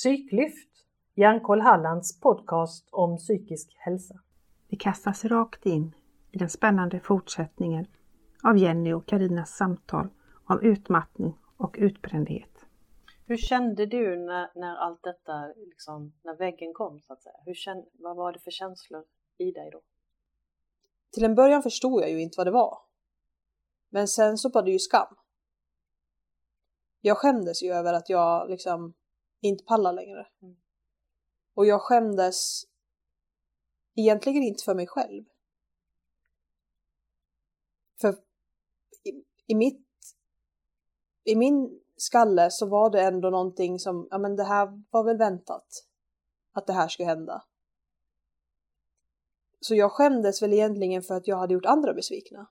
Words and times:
Psyklyft, 0.00 0.68
Hjärnkoll 1.14 1.60
Hallands 1.60 2.20
podcast 2.20 2.88
om 2.90 3.16
psykisk 3.16 3.74
hälsa. 3.76 4.20
Vi 4.68 4.76
kastas 4.76 5.24
rakt 5.24 5.66
in 5.66 5.94
i 6.30 6.38
den 6.38 6.50
spännande 6.50 7.00
fortsättningen 7.00 7.86
av 8.42 8.58
Jenny 8.58 8.92
och 8.92 9.06
Karinas 9.06 9.56
samtal 9.56 10.08
om 10.44 10.60
utmattning 10.62 11.38
och 11.56 11.76
utbrändhet. 11.78 12.66
Hur 13.26 13.36
kände 13.36 13.86
du 13.86 14.16
när, 14.16 14.50
när 14.54 14.76
allt 14.76 15.02
detta, 15.02 15.46
liksom, 15.56 16.12
när 16.22 16.36
väggen 16.36 16.74
kom 16.74 17.00
så 17.00 17.12
att 17.12 17.22
säga? 17.22 17.36
Hur 17.44 17.54
kände, 17.54 17.86
vad 17.92 18.16
var 18.16 18.32
det 18.32 18.38
för 18.38 18.50
känslor 18.50 19.04
i 19.38 19.52
dig 19.52 19.70
då? 19.72 19.82
Till 21.10 21.24
en 21.24 21.34
början 21.34 21.62
förstod 21.62 22.02
jag 22.02 22.10
ju 22.10 22.22
inte 22.22 22.34
vad 22.36 22.46
det 22.46 22.50
var. 22.50 22.78
Men 23.88 24.08
sen 24.08 24.38
så 24.38 24.48
var 24.48 24.62
det 24.62 24.70
ju 24.70 24.78
skam. 24.78 25.16
Jag 27.00 27.16
skämdes 27.16 27.62
ju 27.62 27.72
över 27.72 27.94
att 27.94 28.08
jag 28.08 28.50
liksom 28.50 28.94
inte 29.40 29.64
pallar 29.64 29.92
längre. 29.92 30.26
Mm. 30.42 30.56
Och 31.54 31.66
jag 31.66 31.82
skämdes 31.82 32.64
egentligen 33.94 34.42
inte 34.42 34.64
för 34.64 34.74
mig 34.74 34.86
själv. 34.86 35.24
För 38.00 38.16
i, 39.04 39.24
i 39.46 39.54
mitt 39.54 39.86
i 41.24 41.36
min 41.36 41.80
skalle 41.96 42.50
så 42.50 42.66
var 42.66 42.90
det 42.90 43.02
ändå 43.02 43.30
någonting 43.30 43.78
som, 43.78 44.08
ja 44.10 44.18
men 44.18 44.36
det 44.36 44.44
här 44.44 44.82
var 44.90 45.04
väl 45.04 45.18
väntat. 45.18 45.86
Att 46.52 46.66
det 46.66 46.72
här 46.72 46.88
skulle 46.88 47.08
hända. 47.08 47.44
Så 49.60 49.74
jag 49.74 49.92
skämdes 49.92 50.42
väl 50.42 50.52
egentligen 50.52 51.02
för 51.02 51.14
att 51.14 51.26
jag 51.26 51.36
hade 51.36 51.54
gjort 51.54 51.66
andra 51.66 51.94
besvikna. 51.94 52.46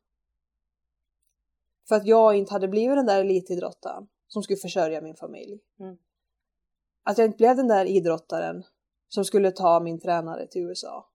För 1.87 1.95
att 1.95 2.05
jag 2.05 2.35
inte 2.35 2.53
hade 2.53 2.67
blivit 2.67 2.97
den 2.97 3.05
där 3.05 3.19
elitidrottaren 3.19 4.07
som 4.27 4.43
skulle 4.43 4.57
försörja 4.57 5.01
min 5.01 5.15
familj. 5.15 5.59
Mm. 5.79 5.97
Att 7.09 7.17
jag 7.17 7.25
inte 7.25 7.37
blev 7.37 7.55
den 7.55 7.67
där 7.67 7.85
idrottaren 7.85 8.63
som 9.07 9.25
skulle 9.25 9.51
ta 9.51 9.79
min 9.79 9.99
tränare 9.99 10.47
till 10.47 10.61
USA. 10.61 11.09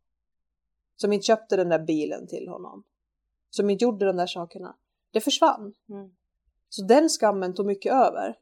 Som 0.97 1.13
inte 1.13 1.27
köpte 1.27 1.57
den 1.57 1.69
där 1.69 1.79
bilen 1.79 2.27
till 2.27 2.49
honom. 2.49 2.85
Som 3.51 3.71
inte 3.71 3.85
gjorde 3.85 4.07
de 4.07 4.17
där 4.17 4.27
sakerna. 4.27 4.77
Det 5.11 5.21
försvann. 5.21 5.75
Mm. 5.89 6.11
Så 6.69 6.85
den 6.85 7.09
skammen 7.09 7.55
tog 7.55 7.67
mycket 7.67 7.93
över. 7.93 8.39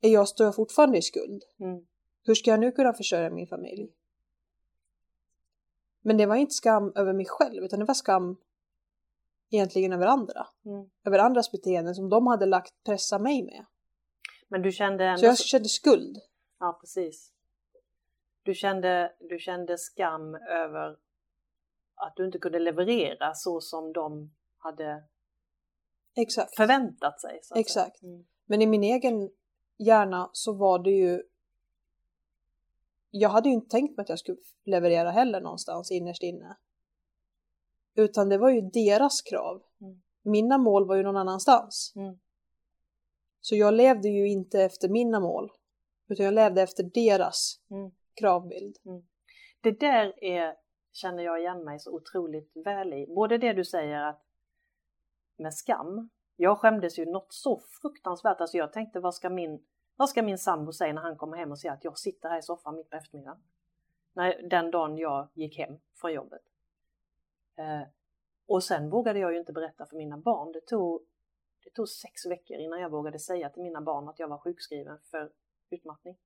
Är 0.00 0.08
jag, 0.08 0.28
står 0.28 0.44
jag 0.44 0.54
fortfarande 0.54 0.98
i 0.98 1.02
skuld? 1.02 1.44
Mm. 1.60 1.86
Hur 2.22 2.34
ska 2.34 2.50
jag 2.50 2.60
nu 2.60 2.72
kunna 2.72 2.92
försörja 2.92 3.30
min 3.30 3.46
familj? 3.46 3.92
Men 6.02 6.16
det 6.16 6.26
var 6.26 6.36
inte 6.36 6.54
skam 6.54 6.92
över 6.94 7.12
mig 7.12 7.26
själv 7.28 7.64
utan 7.64 7.78
det 7.78 7.84
var 7.84 7.94
skam 7.94 8.36
egentligen 9.50 9.92
över 9.92 10.06
andra. 10.06 10.46
Mm. 10.64 10.90
Över 11.04 11.18
andras 11.18 11.52
beteenden 11.52 11.94
som 11.94 12.08
de 12.08 12.26
hade 12.26 12.46
lagt 12.46 12.84
pressa 12.84 13.18
mig 13.18 13.42
med. 13.42 13.64
Men 14.50 14.62
du 14.62 14.72
kände 14.72 15.04
ändå... 15.04 15.18
Så 15.18 15.26
jag 15.26 15.38
kände 15.38 15.68
skuld. 15.68 16.18
Ja, 16.58 16.78
precis. 16.80 17.32
Du 18.42 18.54
kände, 18.54 19.12
du 19.20 19.38
kände 19.38 19.78
skam 19.78 20.34
över 20.34 20.96
att 21.94 22.16
du 22.16 22.26
inte 22.26 22.38
kunde 22.38 22.58
leverera 22.58 23.34
så 23.34 23.60
som 23.60 23.92
de 23.92 24.34
hade 24.58 25.04
Exakt. 26.16 26.56
förväntat 26.56 27.20
sig. 27.20 27.40
Exakt. 27.54 28.02
Mm. 28.02 28.24
Men 28.44 28.62
i 28.62 28.66
min 28.66 28.84
egen 28.84 29.30
hjärna 29.78 30.30
så 30.32 30.52
var 30.52 30.78
det 30.78 30.90
ju 30.90 31.22
jag 33.10 33.28
hade 33.28 33.48
ju 33.48 33.54
inte 33.54 33.68
tänkt 33.68 33.96
mig 33.96 34.02
att 34.02 34.08
jag 34.08 34.18
skulle 34.18 34.38
leverera 34.64 35.10
heller 35.10 35.40
någonstans 35.40 35.90
innerst 35.90 36.22
inne. 36.22 36.56
Utan 37.94 38.28
det 38.28 38.38
var 38.38 38.50
ju 38.50 38.60
deras 38.60 39.22
krav. 39.22 39.62
Mm. 39.80 40.02
Mina 40.22 40.58
mål 40.58 40.86
var 40.86 40.96
ju 40.96 41.02
någon 41.02 41.16
annanstans. 41.16 41.92
Mm. 41.96 42.18
Så 43.40 43.56
jag 43.56 43.74
levde 43.74 44.08
ju 44.08 44.28
inte 44.28 44.62
efter 44.62 44.88
mina 44.88 45.20
mål. 45.20 45.52
Utan 46.08 46.24
jag 46.24 46.34
levde 46.34 46.62
efter 46.62 46.82
deras 46.82 47.60
mm. 47.70 47.90
kravbild. 48.14 48.78
Mm. 48.84 49.02
Det 49.60 49.80
där 49.80 50.24
är, 50.24 50.56
känner 50.92 51.22
jag 51.22 51.40
igen 51.40 51.64
mig 51.64 51.78
så 51.78 51.94
otroligt 51.94 52.52
väl 52.54 52.92
i. 52.92 53.06
Både 53.06 53.38
det 53.38 53.52
du 53.52 53.64
säger 53.64 54.02
att 54.02 54.22
med 55.36 55.54
skam. 55.54 56.10
Jag 56.36 56.58
skämdes 56.58 56.98
ju 56.98 57.06
något 57.06 57.32
så 57.32 57.60
fruktansvärt. 57.82 58.40
Alltså 58.40 58.56
jag 58.56 58.72
tänkte 58.72 59.00
vad 59.00 59.14
ska 59.14 59.30
min, 59.30 59.64
vad 59.96 60.08
ska 60.08 60.22
min 60.22 60.38
sambo 60.38 60.72
säga 60.72 60.92
när 60.92 61.02
han 61.02 61.16
kommer 61.16 61.36
hem 61.36 61.50
och 61.50 61.58
ser 61.58 61.70
att 61.70 61.84
jag 61.84 61.98
sitter 61.98 62.28
här 62.28 62.38
i 62.38 62.42
soffan 62.42 62.76
mitt 62.76 62.90
på 62.90 62.96
eftermiddagen? 62.96 63.42
När, 64.12 64.42
den 64.42 64.70
dagen 64.70 64.98
jag 64.98 65.28
gick 65.34 65.58
hem 65.58 65.78
från 65.94 66.12
jobbet. 66.12 66.42
Eh, 67.56 67.88
och 68.46 68.64
sen 68.64 68.90
vågade 68.90 69.18
jag 69.18 69.32
ju 69.32 69.38
inte 69.38 69.52
berätta 69.52 69.86
för 69.86 69.96
mina 69.96 70.16
barn. 70.16 70.52
Det 70.52 70.60
tog, 70.60 71.02
det 71.64 71.70
tog 71.70 71.88
sex 71.88 72.26
veckor 72.26 72.56
innan 72.56 72.80
jag 72.80 72.90
vågade 72.90 73.18
säga 73.18 73.50
till 73.50 73.62
mina 73.62 73.80
barn 73.80 74.08
att 74.08 74.18
jag 74.18 74.28
var 74.28 74.38
sjukskriven 74.38 74.98
för 75.10 75.30
utmattning. 75.70 76.16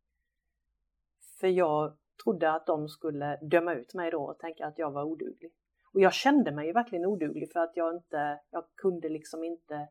För 1.40 1.48
jag 1.48 1.96
trodde 2.24 2.52
att 2.52 2.66
de 2.66 2.88
skulle 2.88 3.36
döma 3.36 3.74
ut 3.74 3.94
mig 3.94 4.10
då 4.10 4.24
och 4.24 4.38
tänka 4.38 4.66
att 4.66 4.78
jag 4.78 4.90
var 4.90 5.04
oduglig. 5.04 5.52
Och 5.92 6.00
jag 6.00 6.12
kände 6.12 6.52
mig 6.52 6.66
ju 6.66 6.72
verkligen 6.72 7.06
oduglig 7.06 7.52
för 7.52 7.60
att 7.60 7.76
jag 7.76 7.96
inte, 7.96 8.40
jag 8.50 8.64
kunde 8.74 9.08
liksom 9.08 9.44
inte, 9.44 9.88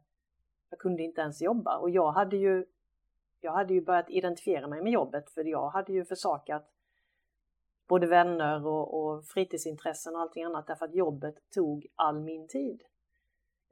jag 0.70 0.80
kunde 0.80 1.04
inte 1.04 1.22
ens 1.22 1.42
jobba. 1.42 1.78
Och 1.78 1.90
jag 1.90 2.12
hade 2.12 2.38
ju, 2.38 2.66
jag 3.42 3.52
hade 3.52 3.74
ju 3.74 3.82
börjat 3.82 4.10
identifiera 4.10 4.68
mig 4.68 4.82
med 4.82 4.94
jobbet 4.94 5.30
för 5.30 5.44
jag 5.46 5.70
hade 5.70 5.94
ju 5.94 6.06
försakat 6.06 6.70
både 7.88 8.08
vänner 8.08 8.66
och, 8.68 8.94
och 8.94 9.26
fritidsintressen 9.26 10.16
och 10.16 10.22
allting 10.22 10.44
annat 10.44 10.68
därför 10.68 10.86
att 10.86 10.96
jobbet 10.96 11.36
tog 11.50 11.88
all 11.96 12.20
min 12.20 12.48
tid. 12.48 12.84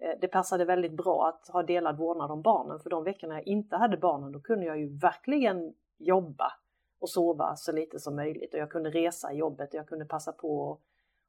Eh, 0.01 0.17
det 0.21 0.27
passade 0.27 0.65
väldigt 0.65 0.91
bra 0.91 1.27
att 1.27 1.47
ha 1.47 1.63
delad 1.63 1.97
vårdnad 1.97 2.31
om 2.31 2.41
barnen 2.41 2.79
för 2.79 2.89
de 2.89 3.03
veckorna 3.03 3.33
jag 3.33 3.47
inte 3.47 3.75
hade 3.75 3.97
barnen 3.97 4.31
då 4.31 4.39
kunde 4.39 4.65
jag 4.65 4.79
ju 4.79 4.97
verkligen 4.97 5.73
jobba 5.97 6.53
och 6.99 7.09
sova 7.09 7.55
så 7.55 7.71
lite 7.71 7.99
som 7.99 8.15
möjligt 8.15 8.53
och 8.53 8.59
jag 8.59 8.71
kunde 8.71 8.89
resa 8.89 9.33
i 9.33 9.37
jobbet 9.37 9.69
och 9.69 9.75
jag 9.75 9.87
kunde 9.87 10.05
passa 10.05 10.31
på 10.31 10.79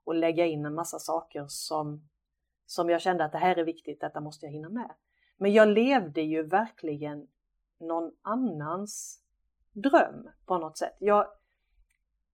och 0.05 0.15
lägga 0.15 0.47
in 0.47 0.66
en 0.66 0.75
massa 0.75 0.99
saker 0.99 1.44
som, 1.49 2.09
som 2.66 2.91
jag 2.91 3.00
kände 3.00 3.25
att 3.25 3.33
det 3.33 3.38
här 3.38 3.59
är 3.59 3.65
viktigt, 3.65 4.00
detta 4.00 4.21
måste 4.21 4.47
jag 4.47 4.53
hinna 4.53 4.69
med. 4.69 4.91
Men 5.37 5.53
jag 5.53 5.69
levde 5.69 6.22
ju 6.22 6.43
verkligen 6.43 7.27
någon 7.78 8.12
annans 8.22 9.22
dröm 9.72 10.28
på 10.47 10.59
något 10.59 10.78
sätt. 10.78 10.97
Jag, 10.99 11.27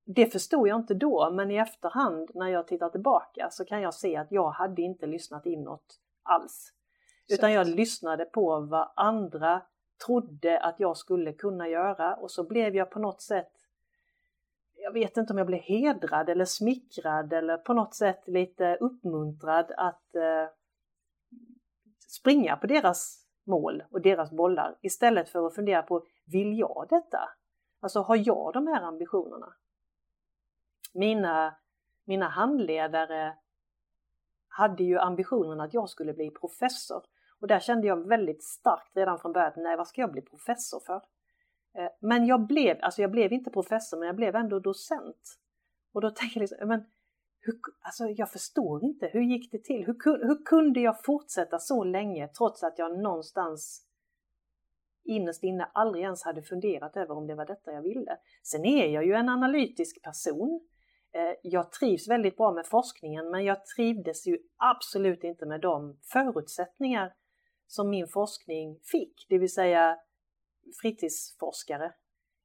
det 0.04 0.26
förstod 0.26 0.68
jag 0.68 0.80
inte 0.80 0.94
då, 0.94 1.30
men 1.30 1.50
i 1.50 1.56
efterhand 1.56 2.30
när 2.34 2.48
jag 2.48 2.66
tittar 2.66 2.88
tillbaka 2.88 3.48
så 3.50 3.64
kan 3.64 3.80
jag 3.80 3.94
se 3.94 4.16
att 4.16 4.32
jag 4.32 4.50
hade 4.50 4.82
inte 4.82 5.06
lyssnat 5.06 5.46
inåt 5.46 6.00
alls. 6.28 6.72
Utan 7.28 7.52
jag 7.52 7.66
lyssnade 7.66 8.24
på 8.24 8.60
vad 8.60 8.92
andra 8.96 9.62
trodde 10.06 10.60
att 10.60 10.80
jag 10.80 10.96
skulle 10.96 11.32
kunna 11.32 11.68
göra 11.68 12.14
och 12.14 12.30
så 12.30 12.44
blev 12.44 12.76
jag 12.76 12.90
på 12.90 12.98
något 12.98 13.22
sätt 13.22 13.52
jag 14.80 14.92
vet 14.92 15.16
inte 15.16 15.32
om 15.32 15.38
jag 15.38 15.46
blev 15.46 15.60
hedrad 15.60 16.28
eller 16.28 16.44
smickrad 16.44 17.32
eller 17.32 17.56
på 17.56 17.72
något 17.72 17.94
sätt 17.94 18.28
lite 18.28 18.76
uppmuntrad 18.80 19.72
att 19.76 20.14
eh, 20.14 20.48
springa 22.08 22.56
på 22.56 22.66
deras 22.66 23.26
mål 23.46 23.82
och 23.90 24.00
deras 24.00 24.30
bollar 24.30 24.78
istället 24.80 25.28
för 25.28 25.46
att 25.46 25.54
fundera 25.54 25.82
på, 25.82 26.06
vill 26.26 26.58
jag 26.58 26.86
detta? 26.90 27.28
Alltså 27.80 28.00
har 28.00 28.16
jag 28.16 28.52
de 28.52 28.66
här 28.66 28.82
ambitionerna? 28.82 29.54
Mina, 30.94 31.54
mina 32.04 32.28
handledare 32.28 33.36
hade 34.58 34.84
ju 34.84 34.98
ambitionen 34.98 35.60
att 35.60 35.74
jag 35.74 35.88
skulle 35.88 36.12
bli 36.12 36.30
professor 36.30 37.02
och 37.40 37.48
där 37.48 37.60
kände 37.60 37.86
jag 37.86 38.08
väldigt 38.08 38.44
starkt 38.44 38.96
redan 38.96 39.18
från 39.18 39.32
början, 39.32 39.52
nej 39.56 39.76
vad 39.76 39.88
ska 39.88 40.00
jag 40.00 40.12
bli 40.12 40.22
professor 40.22 40.80
för? 40.86 41.02
Eh, 41.74 41.90
men 42.00 42.26
jag 42.26 42.46
blev, 42.46 42.76
alltså 42.80 43.02
jag 43.02 43.10
blev 43.10 43.32
inte 43.32 43.50
professor 43.50 43.98
men 43.98 44.06
jag 44.06 44.16
blev 44.16 44.36
ändå 44.36 44.58
docent. 44.58 45.38
Och 45.92 46.00
då 46.00 46.10
tänker 46.10 46.40
jag 46.40 46.40
liksom, 46.40 46.68
men 46.68 46.84
hur, 47.40 47.58
alltså 47.80 48.04
jag 48.04 48.30
förstår 48.30 48.84
inte, 48.84 49.06
hur 49.06 49.20
gick 49.20 49.52
det 49.52 49.64
till? 49.64 49.86
Hur, 49.86 50.26
hur 50.26 50.44
kunde 50.44 50.80
jag 50.80 51.04
fortsätta 51.04 51.58
så 51.58 51.84
länge 51.84 52.28
trots 52.28 52.62
att 52.62 52.78
jag 52.78 52.98
någonstans 52.98 53.86
innerst 55.04 55.42
inne 55.42 55.70
aldrig 55.74 56.04
ens 56.04 56.22
hade 56.22 56.42
funderat 56.42 56.96
över 56.96 57.16
om 57.16 57.26
det 57.26 57.34
var 57.34 57.46
detta 57.46 57.72
jag 57.72 57.82
ville. 57.82 58.16
Sen 58.42 58.64
är 58.64 58.86
jag 58.86 59.06
ju 59.06 59.12
en 59.12 59.28
analytisk 59.28 60.02
person. 60.02 60.68
Eh, 61.18 61.34
jag 61.42 61.72
trivs 61.72 62.08
väldigt 62.08 62.36
bra 62.36 62.52
med 62.52 62.66
forskningen 62.66 63.30
men 63.30 63.44
jag 63.44 63.66
trivdes 63.66 64.26
ju 64.26 64.38
absolut 64.56 65.24
inte 65.24 65.46
med 65.46 65.60
de 65.60 65.98
förutsättningar 66.12 67.14
som 67.66 67.90
min 67.90 68.08
forskning 68.08 68.80
fick, 68.82 69.26
det 69.28 69.38
vill 69.38 69.52
säga 69.52 69.98
fritidsforskare. 70.82 71.94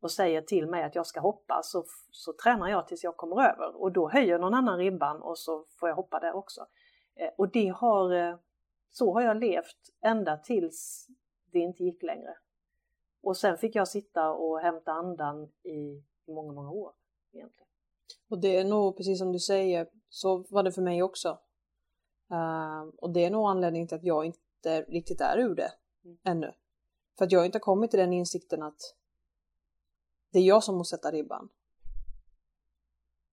och 0.00 0.10
säger 0.10 0.42
till 0.42 0.66
mig 0.66 0.82
att 0.82 0.94
jag 0.94 1.06
ska 1.06 1.20
hoppa 1.20 1.60
så, 1.62 1.84
så 2.10 2.32
tränar 2.32 2.68
jag 2.68 2.88
tills 2.88 3.04
jag 3.04 3.16
kommer 3.16 3.36
över 3.36 3.82
och 3.82 3.92
då 3.92 4.08
höjer 4.08 4.38
någon 4.38 4.54
annan 4.54 4.78
ribban 4.78 5.22
och 5.22 5.38
så 5.38 5.66
får 5.80 5.88
jag 5.88 5.96
hoppa 5.96 6.20
där 6.20 6.32
också. 6.36 6.66
Eh, 7.14 7.30
och 7.38 7.48
det 7.48 7.68
har, 7.68 8.12
eh, 8.14 8.36
så 8.90 9.14
har 9.14 9.22
jag 9.22 9.36
levt 9.36 9.78
ända 10.04 10.36
tills 10.36 11.08
det 11.52 11.58
inte 11.58 11.84
gick 11.84 12.02
längre. 12.02 12.36
Och 13.22 13.36
sen 13.36 13.58
fick 13.58 13.74
jag 13.74 13.88
sitta 13.88 14.30
och 14.30 14.60
hämta 14.60 14.92
andan 14.92 15.44
i 15.62 16.02
många, 16.26 16.52
många 16.52 16.70
år 16.70 16.92
egentligen. 17.36 17.68
Och 18.28 18.40
det 18.40 18.56
är 18.56 18.64
nog 18.64 18.96
precis 18.96 19.18
som 19.18 19.32
du 19.32 19.38
säger, 19.38 19.88
så 20.08 20.44
var 20.48 20.62
det 20.62 20.72
för 20.72 20.82
mig 20.82 21.02
också. 21.02 21.38
Uh, 22.32 22.94
och 22.96 23.10
det 23.10 23.24
är 23.24 23.30
nog 23.30 23.48
anledningen 23.48 23.88
till 23.88 23.96
att 23.96 24.04
jag 24.04 24.24
inte 24.24 24.82
riktigt 24.82 25.20
är 25.20 25.38
ur 25.38 25.54
det 25.54 25.72
mm. 26.04 26.18
ännu. 26.24 26.54
För 27.18 27.24
att 27.24 27.32
jag 27.32 27.46
inte 27.46 27.58
kommit 27.58 27.90
till 27.90 28.00
den 28.00 28.12
insikten 28.12 28.62
att 28.62 28.94
det 30.32 30.38
är 30.38 30.42
jag 30.42 30.64
som 30.64 30.76
måste 30.76 30.96
sätta 30.96 31.12
ribban. 31.12 31.48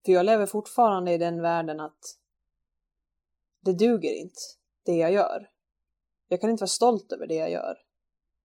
För 0.04 0.12
jag 0.12 0.26
lever 0.26 0.46
fortfarande 0.46 1.12
i 1.12 1.18
den 1.18 1.42
världen 1.42 1.80
att 1.80 2.18
det 3.60 3.72
duger 3.72 4.12
inte, 4.12 4.40
det 4.82 4.96
jag 4.96 5.12
gör. 5.12 5.50
Jag 6.28 6.40
kan 6.40 6.50
inte 6.50 6.62
vara 6.62 6.68
stolt 6.68 7.12
över 7.12 7.26
det 7.26 7.34
jag 7.34 7.50
gör, 7.50 7.78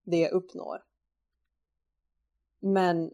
det 0.02 0.18
jag 0.18 0.32
uppnår. 0.32 0.84
Men 2.58 3.10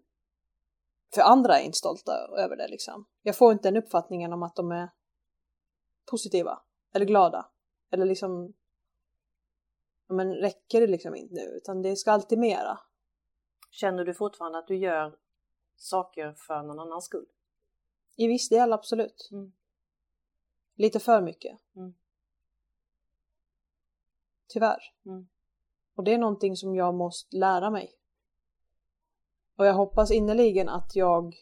för 1.14 1.22
andra 1.22 1.61
är 1.61 1.64
inte 1.64 1.78
stolta 1.78 2.12
över 2.37 2.56
det 2.56 2.69
liksom. 2.69 3.06
Jag 3.22 3.37
får 3.37 3.52
inte 3.52 3.70
den 3.70 3.82
uppfattningen 3.82 4.32
om 4.32 4.43
att 4.43 4.56
de 4.56 4.72
är 4.72 4.90
positiva 6.11 6.62
eller 6.93 7.06
glada 7.06 7.46
eller 7.90 8.06
liksom 8.06 8.55
men 10.06 10.34
räcker 10.34 10.81
det 10.81 10.87
liksom 10.87 11.14
inte 11.14 11.34
nu 11.34 11.40
utan 11.40 11.82
det 11.82 11.96
ska 11.96 12.12
alltid 12.12 12.38
mera. 12.38 12.78
Känner 13.70 14.05
du 14.05 14.14
fortfarande 14.14 14.58
att 14.58 14.66
du 14.66 14.76
gör 14.76 15.19
saker 15.76 16.32
för 16.32 16.62
någon 16.62 16.81
annans 16.81 17.05
skull? 17.05 17.26
I 18.16 18.26
viss 18.26 18.49
del 18.49 18.72
absolut. 18.72 19.28
Mm. 19.32 19.52
Lite 20.75 21.00
för 21.00 21.20
mycket. 21.20 21.58
Mm. 21.76 21.94
Tyvärr. 24.49 24.94
Mm. 25.06 25.28
Och 25.94 26.05
det 26.05 26.14
är 26.14 26.19
någonting 26.19 26.56
som 26.56 26.75
jag 26.75 26.94
måste 26.94 27.37
lära 27.37 27.70
mig. 27.70 27.93
Och 29.56 29.67
jag 29.67 29.75
hoppas 29.75 30.11
innerligen 30.11 30.69
att 30.69 30.97
jag 30.97 31.35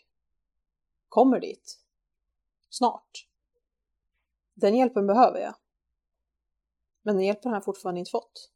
kommer 1.08 1.40
dit. 1.40 1.78
Snart. 2.68 3.28
Den 4.54 4.76
hjälpen 4.76 5.06
behöver 5.06 5.40
jag. 5.40 5.54
Men 7.02 7.16
den 7.16 7.24
hjälpen 7.24 7.50
har 7.50 7.56
jag 7.56 7.64
fortfarande 7.64 7.98
inte 7.98 8.10
fått. 8.10 8.52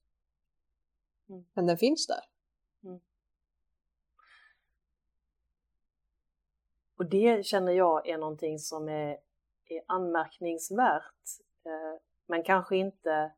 Mm. 1.28 1.44
Men 1.52 1.66
den 1.66 1.78
finns 1.78 2.06
där. 2.06 2.24
Mm. 2.84 3.00
Och 6.96 7.06
det 7.06 7.46
känner 7.46 7.72
jag 7.72 8.08
är 8.08 8.18
någonting 8.18 8.58
som 8.58 8.88
är, 8.88 9.18
är 9.64 9.82
anmärkningsvärt. 9.86 11.28
Eh, 11.64 12.00
men 12.26 12.42
kanske 12.42 12.76
inte, 12.76 13.32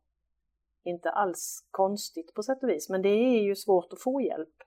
inte 0.82 1.10
alls 1.10 1.66
konstigt 1.70 2.34
på 2.34 2.42
sätt 2.42 2.62
och 2.62 2.68
vis. 2.68 2.88
Men 2.88 3.02
det 3.02 3.08
är 3.08 3.42
ju 3.42 3.56
svårt 3.56 3.92
att 3.92 4.02
få 4.02 4.20
hjälp 4.20 4.62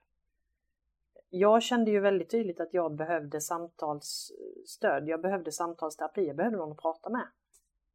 jag 1.33 1.63
kände 1.63 1.91
ju 1.91 1.99
väldigt 1.99 2.31
tydligt 2.31 2.59
att 2.59 2.73
jag 2.73 2.95
behövde 2.95 3.41
samtalsstöd, 3.41 5.07
jag 5.07 5.21
behövde 5.21 5.51
samtalsterapi, 5.51 6.27
jag 6.27 6.35
behövde 6.35 6.57
någon 6.57 6.71
att 6.71 6.81
prata 6.81 7.09
med. 7.09 7.27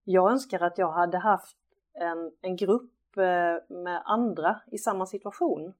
Jag 0.04 0.32
önskar 0.32 0.60
att 0.60 0.78
jag 0.78 0.92
hade 0.92 1.18
haft 1.18 1.56
en, 1.94 2.32
en 2.40 2.56
grupp 2.56 2.92
eh, 3.16 3.76
med 3.76 4.02
andra 4.04 4.60
i 4.72 4.78
samma 4.78 5.06
situation. 5.06 5.72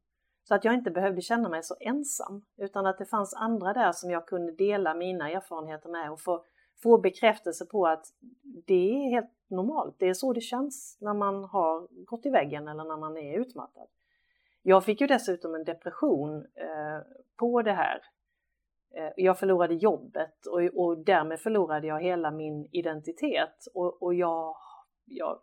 Så 0.48 0.54
att 0.54 0.64
jag 0.64 0.74
inte 0.74 0.90
behövde 0.90 1.20
känna 1.20 1.48
mig 1.48 1.62
så 1.62 1.74
ensam, 1.80 2.44
utan 2.56 2.86
att 2.86 2.98
det 2.98 3.06
fanns 3.06 3.34
andra 3.34 3.72
där 3.72 3.92
som 3.92 4.10
jag 4.10 4.26
kunde 4.26 4.52
dela 4.52 4.94
mina 4.94 5.30
erfarenheter 5.30 5.88
med 5.88 6.12
och 6.12 6.20
få, 6.20 6.44
få 6.82 6.98
bekräftelse 6.98 7.66
på 7.66 7.86
att 7.86 8.06
det 8.66 8.90
är 8.90 9.10
helt 9.10 9.32
normalt, 9.48 9.94
det 9.98 10.08
är 10.08 10.14
så 10.14 10.32
det 10.32 10.40
känns 10.40 10.98
när 11.00 11.14
man 11.14 11.44
har 11.44 12.04
gått 12.04 12.26
i 12.26 12.30
väggen 12.30 12.68
eller 12.68 12.84
när 12.84 12.96
man 12.96 13.16
är 13.16 13.40
utmattad. 13.40 13.88
Jag 14.68 14.84
fick 14.84 15.00
ju 15.00 15.06
dessutom 15.06 15.54
en 15.54 15.64
depression 15.64 16.36
eh, 16.54 17.00
på 17.36 17.62
det 17.62 17.72
här. 17.72 18.02
Eh, 18.94 19.12
jag 19.16 19.38
förlorade 19.38 19.74
jobbet 19.74 20.46
och, 20.46 20.60
och 20.60 20.98
därmed 20.98 21.40
förlorade 21.40 21.86
jag 21.86 22.02
hela 22.02 22.30
min 22.30 22.68
identitet 22.72 23.66
och, 23.74 24.02
och 24.02 24.14
jag, 24.14 24.56
jag, 25.04 25.40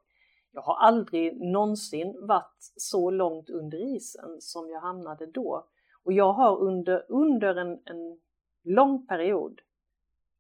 jag 0.52 0.62
har 0.62 0.76
aldrig 0.76 1.42
någonsin 1.42 2.28
varit 2.28 2.74
så 2.78 3.12
långt 3.12 3.50
under 3.50 3.96
isen 3.96 4.42
som 4.42 4.70
jag 4.70 4.82
hamnade 4.82 5.26
då. 5.26 5.68
Och 6.04 6.14
jag 6.14 6.34
har 6.34 6.58
under, 6.58 7.06
under 7.10 7.56
en, 7.56 7.72
en 7.72 8.20
lång 8.64 9.08
period, 9.08 9.62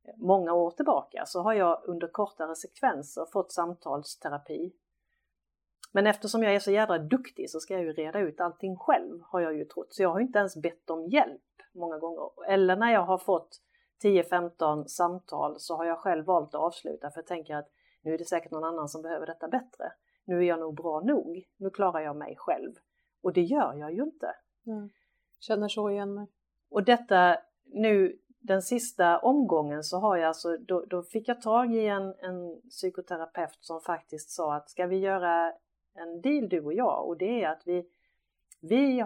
eh, 0.08 0.14
många 0.18 0.54
år 0.54 0.72
tillbaka, 0.72 1.24
så 1.26 1.42
har 1.42 1.54
jag 1.54 1.82
under 1.84 2.08
kortare 2.08 2.56
sekvenser 2.56 3.26
fått 3.34 3.52
samtalsterapi 3.52 4.74
men 5.96 6.08
eftersom 6.08 6.44
jag 6.44 6.56
är 6.56 6.60
så 6.60 6.72
jädra 6.72 6.98
duktig 6.98 7.50
så 7.50 7.60
ska 7.60 7.74
jag 7.74 7.84
ju 7.84 7.94
reda 7.94 8.20
ut 8.20 8.40
allting 8.40 8.78
själv 8.78 9.22
har 9.22 9.40
jag 9.40 9.58
ju 9.58 9.66
trott. 9.66 9.94
Så 9.94 10.04
jag 10.04 10.10
har 10.10 10.20
inte 10.20 10.40
ens 10.40 10.58
bett 10.58 10.90
om 10.90 11.08
hjälp 11.08 11.42
många 11.74 11.98
gånger. 11.98 12.30
Eller 12.48 12.76
när 12.76 12.94
jag 12.94 13.06
har 13.06 13.18
fått 13.18 13.62
10-15 14.04 14.86
samtal 14.86 15.60
så 15.60 15.76
har 15.76 15.86
jag 15.86 16.00
själv 16.00 16.26
valt 16.26 16.56
att 16.56 16.62
avsluta 16.62 17.12
för 17.12 17.18
jag 17.18 17.28
tänker 17.28 17.56
att 17.56 17.70
nu 18.02 18.14
är 18.14 18.18
det 18.18 18.26
säkert 18.26 18.52
någon 18.52 18.64
annan 18.64 18.90
som 18.90 19.02
behöver 19.02 19.26
detta 19.26 19.48
bättre. 19.48 19.92
Nu 20.26 20.38
är 20.38 20.42
jag 20.42 20.60
nog 20.60 20.76
bra 20.76 21.00
nog. 21.00 21.44
Nu 21.58 21.70
klarar 21.70 22.00
jag 22.00 22.16
mig 22.16 22.36
själv. 22.38 22.74
Och 23.22 23.34
det 23.34 23.42
gör 23.42 23.74
jag 23.74 23.94
ju 23.94 24.04
inte. 24.04 24.36
Mm. 24.68 24.90
Känner 25.40 25.68
så 25.68 25.90
igen 25.90 26.14
mig. 26.14 26.28
Och 26.70 26.84
detta 26.84 27.38
nu 27.64 28.20
den 28.40 28.62
sista 28.62 29.20
omgången 29.20 29.84
så 29.84 29.98
har 29.98 30.18
jag 30.18 30.28
alltså, 30.28 30.58
då, 30.58 30.86
då 30.86 31.04
fick 31.04 31.28
jag 31.28 31.42
tag 31.42 31.76
i 31.76 31.88
en, 31.88 32.04
en 32.04 32.62
psykoterapeut 32.70 33.58
som 33.62 33.82
faktiskt 33.82 34.30
sa 34.30 34.56
att 34.56 34.70
ska 34.70 34.86
vi 34.86 34.98
göra 34.98 35.54
en 35.94 36.22
deal 36.22 36.50
du 36.50 36.62
och 36.62 36.74
jag 36.74 37.08
och 37.08 37.18
det 37.18 37.44
är 37.44 37.50
att 37.50 37.64
vi, 37.66 37.86
vi 38.62 39.06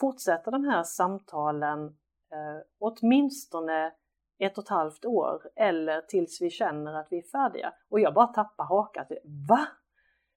fortsätter 0.00 0.50
de 0.50 0.64
här 0.64 0.82
samtalen 0.82 1.86
eh, 2.32 2.62
åtminstone 2.78 3.92
ett 4.38 4.58
och 4.58 4.64
ett 4.64 4.70
halvt 4.70 5.04
år 5.04 5.50
eller 5.56 6.00
tills 6.00 6.42
vi 6.42 6.50
känner 6.50 6.94
att 6.94 7.06
vi 7.10 7.18
är 7.18 7.22
färdiga. 7.22 7.74
Och 7.88 8.00
jag 8.00 8.14
bara 8.14 8.26
tappar 8.26 8.64
hakan. 8.64 9.06
Va? 9.48 9.68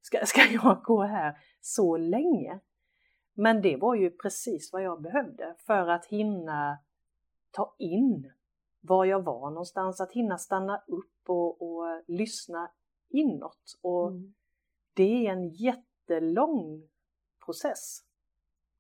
Ska, 0.02 0.26
ska 0.26 0.42
jag 0.52 0.84
gå 0.84 1.02
här 1.02 1.38
så 1.62 1.98
länge? 1.98 2.60
Men 3.34 3.62
det 3.62 3.78
var 3.78 3.96
ju 3.96 4.12
precis 4.12 4.74
vad 4.74 4.84
jag 4.84 5.02
behövde 5.02 5.56
för 5.58 5.88
att 5.88 6.06
hinna 6.06 6.80
ta 7.52 7.76
in 7.78 8.34
var 8.82 9.06
jag 9.06 9.24
var 9.24 9.50
någonstans, 9.50 10.02
att 10.02 10.12
hinna 10.12 10.38
stanna 10.38 10.84
upp 10.88 11.30
och, 11.30 11.62
och 11.62 12.04
lyssna 12.08 12.72
inåt. 13.10 13.80
Och 13.82 14.08
mm 14.08 14.34
det 14.94 15.28
är 15.28 15.32
en 15.32 15.50
jättelång 16.12 16.90
process. 17.46 18.04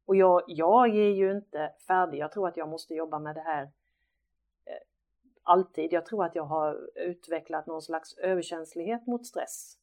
Och 0.05 0.15
jag, 0.15 0.43
jag 0.47 0.89
är 0.89 1.09
ju 1.09 1.31
inte 1.31 1.73
färdig. 1.88 2.17
Jag 2.17 2.31
tror 2.31 2.47
att 2.47 2.57
jag 2.57 2.69
måste 2.69 2.93
jobba 2.93 3.19
med 3.19 3.35
det 3.35 3.41
här 3.41 3.63
eh, 4.65 4.81
alltid. 5.43 5.93
Jag 5.93 6.05
tror 6.05 6.25
att 6.25 6.35
jag 6.35 6.43
har 6.43 6.89
utvecklat 6.95 7.67
någon 7.67 7.81
slags 7.81 8.17
överkänslighet 8.17 9.07
mot 9.07 9.25
stress. 9.25 9.77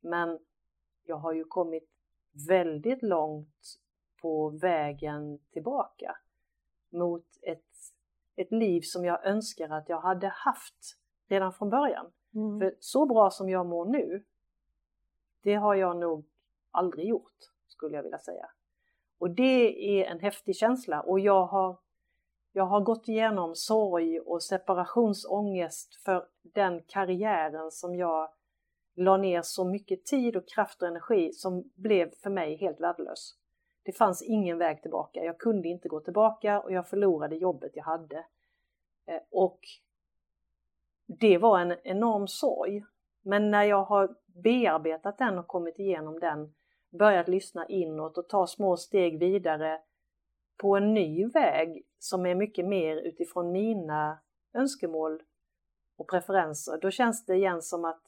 Men 0.00 0.38
jag 1.04 1.16
har 1.16 1.32
ju 1.32 1.44
kommit 1.44 1.88
väldigt 2.48 3.02
långt 3.02 3.78
på 4.20 4.48
vägen 4.48 5.38
tillbaka 5.52 6.16
mot 6.90 7.26
ett, 7.42 7.64
ett 8.36 8.52
liv 8.52 8.80
som 8.80 9.04
jag 9.04 9.26
önskar 9.26 9.68
att 9.68 9.88
jag 9.88 10.00
hade 10.00 10.28
haft 10.28 10.98
redan 11.28 11.52
från 11.52 11.70
början. 11.70 12.12
Mm. 12.34 12.60
För 12.60 12.76
så 12.80 13.06
bra 13.06 13.30
som 13.30 13.48
jag 13.48 13.66
mår 13.66 13.84
nu 13.84 14.24
det 15.42 15.54
har 15.54 15.74
jag 15.74 15.96
nog 15.96 16.24
aldrig 16.72 17.08
gjort, 17.08 17.36
skulle 17.66 17.96
jag 17.96 18.02
vilja 18.02 18.18
säga. 18.18 18.50
Och 19.18 19.30
det 19.30 20.00
är 20.00 20.04
en 20.04 20.20
häftig 20.20 20.56
känsla 20.56 21.00
och 21.00 21.20
jag 21.20 21.46
har, 21.46 21.78
jag 22.52 22.64
har 22.64 22.80
gått 22.80 23.08
igenom 23.08 23.54
sorg 23.54 24.20
och 24.20 24.42
separationsångest 24.42 25.94
för 26.04 26.26
den 26.42 26.82
karriären 26.82 27.70
som 27.70 27.96
jag 27.96 28.30
la 28.94 29.16
ner 29.16 29.42
så 29.42 29.64
mycket 29.64 30.04
tid 30.04 30.36
och 30.36 30.48
kraft 30.48 30.82
och 30.82 30.88
energi 30.88 31.32
som 31.32 31.70
blev 31.74 32.10
för 32.10 32.30
mig 32.30 32.56
helt 32.56 32.80
värdelös. 32.80 33.36
Det 33.82 33.92
fanns 33.92 34.22
ingen 34.22 34.58
väg 34.58 34.82
tillbaka. 34.82 35.24
Jag 35.24 35.38
kunde 35.38 35.68
inte 35.68 35.88
gå 35.88 36.00
tillbaka 36.00 36.60
och 36.60 36.72
jag 36.72 36.88
förlorade 36.88 37.36
jobbet 37.36 37.72
jag 37.74 37.84
hade. 37.84 38.24
Eh, 39.06 39.20
och 39.30 39.60
det 41.06 41.38
var 41.38 41.60
en 41.60 41.76
enorm 41.84 42.28
sorg. 42.28 42.84
Men 43.22 43.50
när 43.50 43.62
jag 43.62 43.84
har 43.84 44.16
bearbetat 44.26 45.18
den 45.18 45.38
och 45.38 45.46
kommit 45.46 45.78
igenom 45.78 46.20
den, 46.20 46.54
börjat 46.92 47.28
lyssna 47.28 47.66
inåt 47.66 48.18
och 48.18 48.28
ta 48.28 48.46
små 48.46 48.76
steg 48.76 49.18
vidare 49.18 49.80
på 50.56 50.76
en 50.76 50.94
ny 50.94 51.26
väg 51.26 51.86
som 51.98 52.26
är 52.26 52.34
mycket 52.34 52.66
mer 52.66 52.96
utifrån 52.96 53.52
mina 53.52 54.18
önskemål 54.54 55.22
och 55.96 56.08
preferenser, 56.08 56.78
då 56.82 56.90
känns 56.90 57.26
det 57.26 57.34
igen 57.34 57.62
som 57.62 57.84
att 57.84 58.02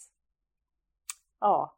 ja, 1.41 1.76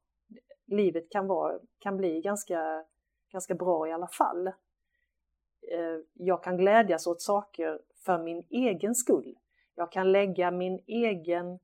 livet 0.66 1.10
kan, 1.10 1.26
vara, 1.26 1.58
kan 1.78 1.96
bli 1.96 2.20
ganska, 2.20 2.84
ganska 3.32 3.54
bra 3.54 3.88
i 3.88 3.92
alla 3.92 4.08
fall. 4.08 4.46
Eh, 4.46 5.98
jag 6.12 6.42
kan 6.42 6.56
glädjas 6.56 7.06
åt 7.06 7.22
saker 7.22 7.80
för 8.04 8.18
min 8.18 8.46
egen 8.50 8.94
skull. 8.94 9.38
Jag 9.74 9.92
kan 9.92 10.12
lägga 10.12 10.50
min 10.50 10.84
egen, 10.86 11.58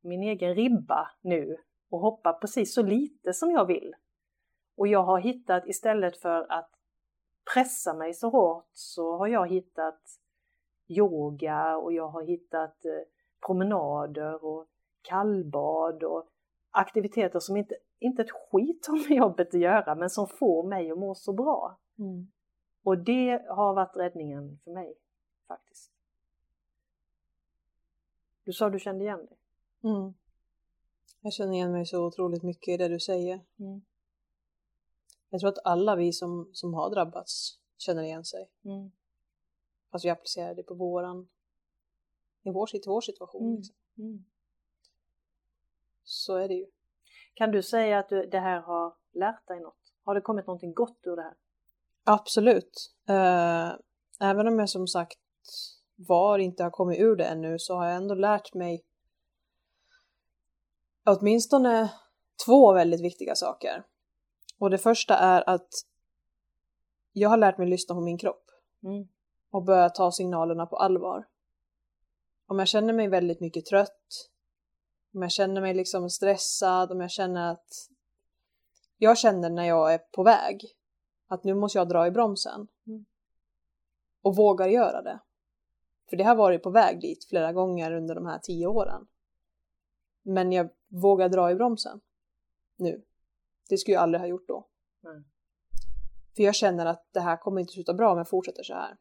min 0.00 0.22
egen 0.22 0.54
ribba 0.54 1.10
nu 1.20 1.56
och 1.90 2.00
hoppa 2.00 2.32
precis 2.32 2.74
så 2.74 2.82
lite 2.82 3.32
som 3.32 3.50
jag 3.50 3.66
vill. 3.66 3.94
Och 4.80 4.88
jag 4.88 5.02
har 5.02 5.18
hittat, 5.18 5.66
istället 5.66 6.16
för 6.16 6.52
att 6.52 6.70
pressa 7.54 7.94
mig 7.94 8.14
så 8.14 8.30
hårt, 8.30 8.68
så 8.72 9.16
har 9.16 9.26
jag 9.26 9.48
hittat 9.48 10.00
yoga 10.88 11.76
och 11.76 11.92
jag 11.92 12.08
har 12.08 12.22
hittat 12.22 12.84
eh, 12.84 12.92
promenader 13.46 14.44
och 14.44 14.66
kallbad 15.02 16.02
och 16.02 16.28
aktiviteter 16.70 17.40
som 17.40 17.56
inte, 17.56 17.74
inte 17.98 18.22
ett 18.22 18.30
skit 18.30 18.86
har 18.86 19.08
med 19.08 19.18
jobbet 19.18 19.54
att 19.54 19.60
göra 19.60 19.94
men 19.94 20.10
som 20.10 20.26
får 20.26 20.68
mig 20.68 20.90
att 20.90 20.98
må 20.98 21.14
så 21.14 21.32
bra. 21.32 21.78
Mm. 21.98 22.30
Och 22.82 22.98
det 22.98 23.44
har 23.48 23.74
varit 23.74 23.96
räddningen 23.96 24.58
för 24.64 24.70
mig 24.70 24.94
faktiskt. 25.48 25.92
Du 28.44 28.52
sa 28.52 28.70
du 28.70 28.78
kände 28.78 29.04
igen 29.04 29.26
dig? 29.26 29.38
Mm. 29.84 30.14
Jag 31.20 31.32
känner 31.32 31.52
igen 31.52 31.72
mig 31.72 31.86
så 31.86 32.06
otroligt 32.06 32.42
mycket 32.42 32.68
i 32.68 32.76
det 32.76 32.88
du 32.88 33.00
säger. 33.00 33.40
Mm. 33.58 33.82
Jag 35.30 35.40
tror 35.40 35.50
att 35.50 35.64
alla 35.64 35.96
vi 35.96 36.12
som, 36.12 36.50
som 36.52 36.74
har 36.74 36.90
drabbats 36.90 37.58
känner 37.78 38.02
igen 38.02 38.24
sig. 38.24 38.50
Mm. 38.64 38.90
Fast 39.92 40.04
vi 40.04 40.10
applicerar 40.10 40.54
det 40.54 40.62
på 40.62 40.74
våran, 40.74 41.28
i 42.42 42.50
vår, 42.50 42.76
i 42.76 42.80
vår 42.86 43.00
situation. 43.00 43.42
Mm. 43.42 43.56
Liksom. 43.56 43.76
Mm. 43.98 44.24
Så 46.04 46.36
är 46.36 46.48
det 46.48 46.54
ju. 46.54 46.66
Kan 47.34 47.50
du 47.50 47.62
säga 47.62 47.98
att 47.98 48.08
du, 48.08 48.26
det 48.26 48.40
här 48.40 48.60
har 48.60 48.94
lärt 49.12 49.48
dig 49.48 49.60
något? 49.60 49.94
Har 50.04 50.14
det 50.14 50.20
kommit 50.20 50.46
någonting 50.46 50.74
gott 50.74 50.98
ur 51.02 51.16
det 51.16 51.22
här? 51.22 51.36
Absolut. 52.04 52.94
Uh, 53.10 53.78
även 54.20 54.48
om 54.48 54.58
jag 54.58 54.68
som 54.68 54.86
sagt 54.86 55.18
var 55.96 56.38
inte 56.38 56.62
har 56.62 56.70
kommit 56.70 57.00
ur 57.00 57.16
det 57.16 57.24
ännu 57.24 57.58
så 57.58 57.74
har 57.74 57.86
jag 57.86 57.96
ändå 57.96 58.14
lärt 58.14 58.54
mig 58.54 58.84
åtminstone 61.04 61.92
två 62.46 62.72
väldigt 62.72 63.00
viktiga 63.00 63.34
saker. 63.34 63.84
Och 64.60 64.70
det 64.70 64.78
första 64.78 65.16
är 65.16 65.50
att 65.50 65.68
jag 67.12 67.28
har 67.28 67.36
lärt 67.36 67.58
mig 67.58 67.68
lyssna 67.68 67.94
på 67.94 68.00
min 68.00 68.18
kropp 68.18 68.44
mm. 68.82 69.08
och 69.50 69.64
börja 69.64 69.88
ta 69.88 70.12
signalerna 70.12 70.66
på 70.66 70.76
allvar. 70.76 71.28
Om 72.46 72.58
jag 72.58 72.68
känner 72.68 72.92
mig 72.92 73.08
väldigt 73.08 73.40
mycket 73.40 73.66
trött, 73.66 74.30
om 75.14 75.22
jag 75.22 75.30
känner 75.30 75.60
mig 75.60 75.74
liksom 75.74 76.10
stressad, 76.10 76.92
om 76.92 77.00
jag 77.00 77.10
känner 77.10 77.52
att 77.52 77.88
jag 78.96 79.18
känner 79.18 79.50
när 79.50 79.64
jag 79.64 79.94
är 79.94 79.98
på 79.98 80.22
väg 80.22 80.76
att 81.26 81.44
nu 81.44 81.54
måste 81.54 81.78
jag 81.78 81.88
dra 81.88 82.06
i 82.06 82.10
bromsen 82.10 82.68
mm. 82.86 83.04
och 84.22 84.36
vågar 84.36 84.66
göra 84.66 85.02
det. 85.02 85.20
För 86.10 86.16
det 86.16 86.24
har 86.24 86.36
varit 86.36 86.62
på 86.62 86.70
väg 86.70 87.00
dit 87.00 87.24
flera 87.28 87.52
gånger 87.52 87.92
under 87.92 88.14
de 88.14 88.26
här 88.26 88.38
tio 88.38 88.66
åren. 88.66 89.06
Men 90.22 90.52
jag 90.52 90.70
vågar 90.88 91.28
dra 91.28 91.50
i 91.50 91.54
bromsen 91.54 92.00
nu. 92.76 93.04
Det 93.70 93.78
skulle 93.78 93.94
jag 93.94 94.02
aldrig 94.02 94.20
ha 94.20 94.28
gjort 94.28 94.48
då. 94.48 94.68
Mm. 95.04 95.24
För 96.36 96.42
jag 96.42 96.54
känner 96.54 96.86
att 96.86 97.08
det 97.12 97.20
här 97.20 97.36
kommer 97.36 97.60
inte 97.60 97.72
sluta 97.72 97.94
bra 97.94 98.12
om 98.12 98.18
jag 98.18 98.28
fortsätter 98.28 98.62
så 98.62 98.74
här. 98.74 98.96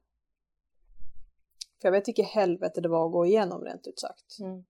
För 1.82 1.88
jag 1.88 1.92
vet 1.92 2.08
vilket 2.08 2.28
helvete 2.28 2.82
det 2.82 2.90
var 2.90 3.06
att 3.06 3.12
gå 3.12 3.26
igenom 3.26 3.64
rent 3.64 3.88
ut 3.88 4.00
sagt. 4.00 4.40
Mm. 4.40 4.66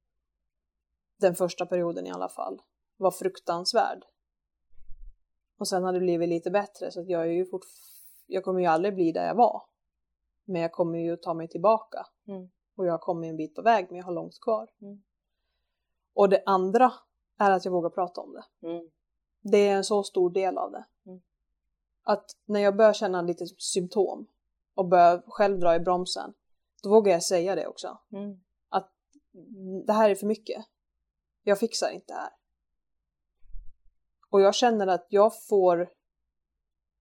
Den 1.19 1.35
första 1.35 1.65
perioden 1.65 2.07
i 2.07 2.11
alla 2.11 2.29
fall 2.29 2.61
var 2.97 3.11
fruktansvärd. 3.11 4.05
Och 5.57 5.67
sen 5.67 5.83
har 5.83 5.93
det 5.93 5.99
blivit 5.99 6.29
lite 6.29 6.51
bättre 6.51 6.91
så 6.91 7.01
att 7.01 7.09
jag 7.09 7.21
är 7.21 7.31
ju 7.31 7.45
fort... 7.45 7.65
Jag 8.25 8.43
kommer 8.43 8.59
ju 8.59 8.65
aldrig 8.65 8.95
bli 8.95 9.11
där 9.11 9.27
jag 9.27 9.35
var. 9.35 9.61
Men 10.45 10.61
jag 10.61 10.71
kommer 10.71 10.99
ju 10.99 11.17
ta 11.17 11.33
mig 11.33 11.47
tillbaka. 11.47 12.05
Mm. 12.27 12.49
Och 12.75 12.85
jag 12.85 12.91
har 12.91 12.97
kommit 12.97 13.29
en 13.29 13.37
bit 13.37 13.55
på 13.55 13.61
väg 13.61 13.87
men 13.89 13.97
jag 13.97 14.05
har 14.05 14.13
långt 14.13 14.39
kvar. 14.41 14.69
Mm. 14.81 15.03
Och 16.13 16.29
det 16.29 16.43
andra 16.45 16.93
är 17.37 17.51
att 17.51 17.65
jag 17.65 17.71
vågar 17.71 17.89
prata 17.89 18.21
om 18.21 18.33
det. 18.33 18.67
Mm. 18.67 18.89
Det 19.51 19.67
är 19.67 19.75
en 19.75 19.83
så 19.83 20.03
stor 20.03 20.29
del 20.29 20.57
av 20.57 20.71
det. 20.71 20.85
Mm. 21.05 21.21
Att 22.03 22.31
när 22.45 22.59
jag 22.59 22.75
börjar 22.75 22.93
känna 22.93 23.21
lite 23.21 23.47
symptom 23.57 24.27
och 24.73 24.87
börjar 24.87 25.23
själv 25.27 25.59
dra 25.59 25.75
i 25.75 25.79
bromsen, 25.79 26.33
då 26.83 26.89
vågar 26.89 27.11
jag 27.11 27.23
säga 27.23 27.55
det 27.55 27.67
också. 27.67 27.97
Mm. 28.11 28.39
Att 28.69 28.91
det 29.85 29.93
här 29.93 30.09
är 30.09 30.15
för 30.15 30.27
mycket. 30.27 30.65
Jag 31.43 31.59
fixar 31.59 31.89
inte 31.89 32.13
det 32.13 32.19
här. 32.19 32.33
Och 34.29 34.41
jag 34.41 34.55
känner 34.55 34.87
att 34.87 35.05
jag 35.09 35.43
får 35.47 35.89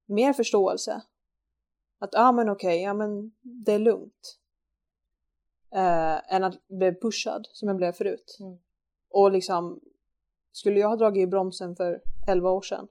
mer 0.07 0.33
förståelse. 0.33 1.03
Att 1.99 2.11
ja 2.13 2.29
ah, 2.29 2.33
men 2.33 2.49
okej, 2.49 2.69
okay, 2.69 2.83
ja 2.83 2.95
men 2.95 3.33
det 3.41 3.73
är 3.73 3.79
lugnt. 3.79 4.39
Eh, 5.71 6.35
än 6.35 6.45
att 6.45 6.69
bli 6.69 6.95
pushad 6.95 7.49
som 7.53 7.69
jag 7.69 7.77
blev 7.77 7.93
förut. 7.93 8.37
Mm. 8.41 8.59
Och 9.11 9.33
liksom, 9.33 9.81
skulle 10.53 10.81
jag 10.81 10.89
ha 10.89 10.97
dragit 10.97 11.23
i 11.23 11.27
bromsen 11.27 11.77
för 11.77 12.03
11 12.29 12.51
år 12.51 12.63
sedan, 12.63 12.89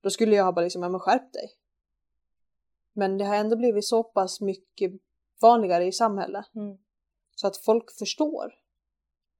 då 0.00 0.10
skulle 0.10 0.36
jag 0.36 0.44
ha 0.44 0.52
bara 0.52 0.60
liksom, 0.60 0.82
ja 0.82 0.88
men 0.88 1.00
skärp 1.00 1.32
dig. 1.32 1.50
Men 2.92 3.18
det 3.18 3.24
har 3.24 3.36
ändå 3.36 3.56
blivit 3.56 3.84
så 3.84 4.04
pass 4.04 4.40
mycket 4.40 4.92
vanligare 5.42 5.84
i 5.84 5.92
samhället. 5.92 6.46
Mm. 6.54 6.78
Så 7.34 7.46
att 7.46 7.56
folk 7.56 7.98
förstår. 7.98 8.54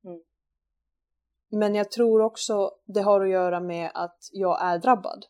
Mm. 0.04 0.22
Men 1.48 1.74
jag 1.74 1.90
tror 1.90 2.20
också 2.20 2.70
det 2.84 3.00
har 3.00 3.20
att 3.20 3.30
göra 3.30 3.60
med 3.60 3.90
att 3.94 4.28
jag 4.32 4.62
är 4.62 4.78
drabbad. 4.78 5.26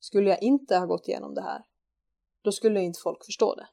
Skulle 0.00 0.30
jag 0.30 0.42
inte 0.42 0.76
ha 0.76 0.86
gått 0.86 1.08
igenom 1.08 1.34
det 1.34 1.42
här, 1.42 1.64
då 2.42 2.52
skulle 2.52 2.80
inte 2.80 3.00
folk 3.02 3.24
förstå 3.24 3.54
det. 3.54 3.68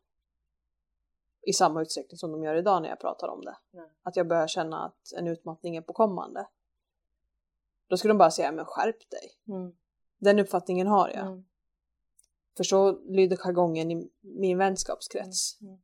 I 1.41 1.53
samma 1.53 1.81
utsträckning 1.81 2.17
som 2.17 2.31
de 2.31 2.43
gör 2.43 2.55
idag 2.55 2.81
när 2.81 2.89
jag 2.89 2.99
pratar 2.99 3.27
om 3.27 3.45
det. 3.45 3.57
Mm. 3.73 3.89
Att 4.03 4.15
jag 4.15 4.27
börjar 4.27 4.47
känna 4.47 4.85
att 4.85 5.13
en 5.17 5.27
utmattning 5.27 5.75
är 5.75 5.81
på 5.81 5.93
kommande. 5.93 6.47
Då 7.87 7.97
skulle 7.97 8.13
de 8.13 8.17
bara 8.17 8.31
säga, 8.31 8.51
men 8.51 8.65
skärp 8.65 9.09
dig. 9.09 9.55
Mm. 9.55 9.75
Den 10.17 10.39
uppfattningen 10.39 10.87
har 10.87 11.09
jag. 11.09 11.27
Mm. 11.27 11.45
För 12.57 12.63
så 12.63 12.91
lyder 12.91 13.37
jargongen 13.37 13.91
i 13.91 14.09
min 14.21 14.57
vänskapskrets. 14.57 15.61
Mm. 15.61 15.73
mm. 15.73 15.81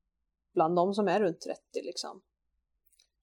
Bland 0.54 0.76
de 0.76 0.94
som 0.94 1.08
är 1.08 1.20
runt 1.20 1.42
30 1.42 1.60
liksom. 1.74 2.22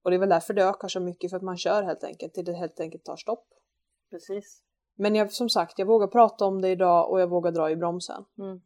Och 0.03 0.11
det 0.11 0.17
är 0.17 0.21
väl 0.21 0.29
därför 0.29 0.55
det 0.55 0.65
ökar 0.65 0.89
så 0.89 1.01
mycket 1.01 1.31
för 1.31 1.37
att 1.37 1.43
man 1.43 1.59
kör 1.59 1.83
helt 1.83 2.05
enkelt 2.05 2.35
till 2.35 2.45
det 2.45 2.53
helt 2.53 2.81
enkelt 2.81 3.05
tar 3.05 3.17
stopp. 3.17 3.47
Precis. 4.11 4.63
Men 4.95 5.15
jag, 5.15 5.33
som 5.33 5.49
sagt, 5.49 5.79
jag 5.79 5.87
vågar 5.87 6.07
prata 6.07 6.45
om 6.45 6.63
det 6.63 6.69
idag 6.69 7.11
och 7.11 7.21
jag 7.21 7.29
vågar 7.29 7.53
dra 7.53 7.71
i 7.71 7.77
bromsen. 7.77 8.25
Mm. 8.39 8.61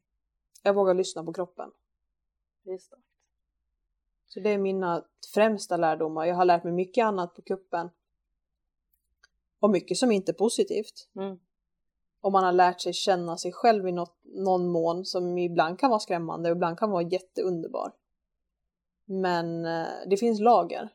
Jag 0.62 0.74
vågar 0.74 0.94
lyssna 0.94 1.24
på 1.24 1.32
kroppen. 1.32 1.70
Det. 2.62 2.78
Så 4.26 4.40
det 4.40 4.50
är 4.50 4.58
mina 4.58 5.04
främsta 5.34 5.76
lärdomar. 5.76 6.26
Jag 6.26 6.34
har 6.34 6.44
lärt 6.44 6.64
mig 6.64 6.72
mycket 6.72 7.04
annat 7.04 7.34
på 7.34 7.42
kuppen. 7.42 7.90
Och 9.62 9.70
mycket 9.70 9.96
som 9.96 10.12
inte 10.12 10.32
är 10.32 10.34
positivt. 10.34 11.08
Mm. 11.16 11.38
Och 12.20 12.32
man 12.32 12.44
har 12.44 12.52
lärt 12.52 12.80
sig 12.80 12.92
känna 12.92 13.36
sig 13.36 13.52
själv 13.52 13.88
i 13.88 13.92
något, 13.92 14.20
någon 14.22 14.68
mån 14.68 15.04
som 15.04 15.38
ibland 15.38 15.78
kan 15.78 15.90
vara 15.90 16.00
skrämmande 16.00 16.50
och 16.50 16.56
ibland 16.56 16.78
kan 16.78 16.90
vara 16.90 17.02
jätteunderbar. 17.02 17.92
Men 19.04 19.64
eh, 19.64 19.86
det 20.06 20.16
finns 20.16 20.40
lager 20.40 20.88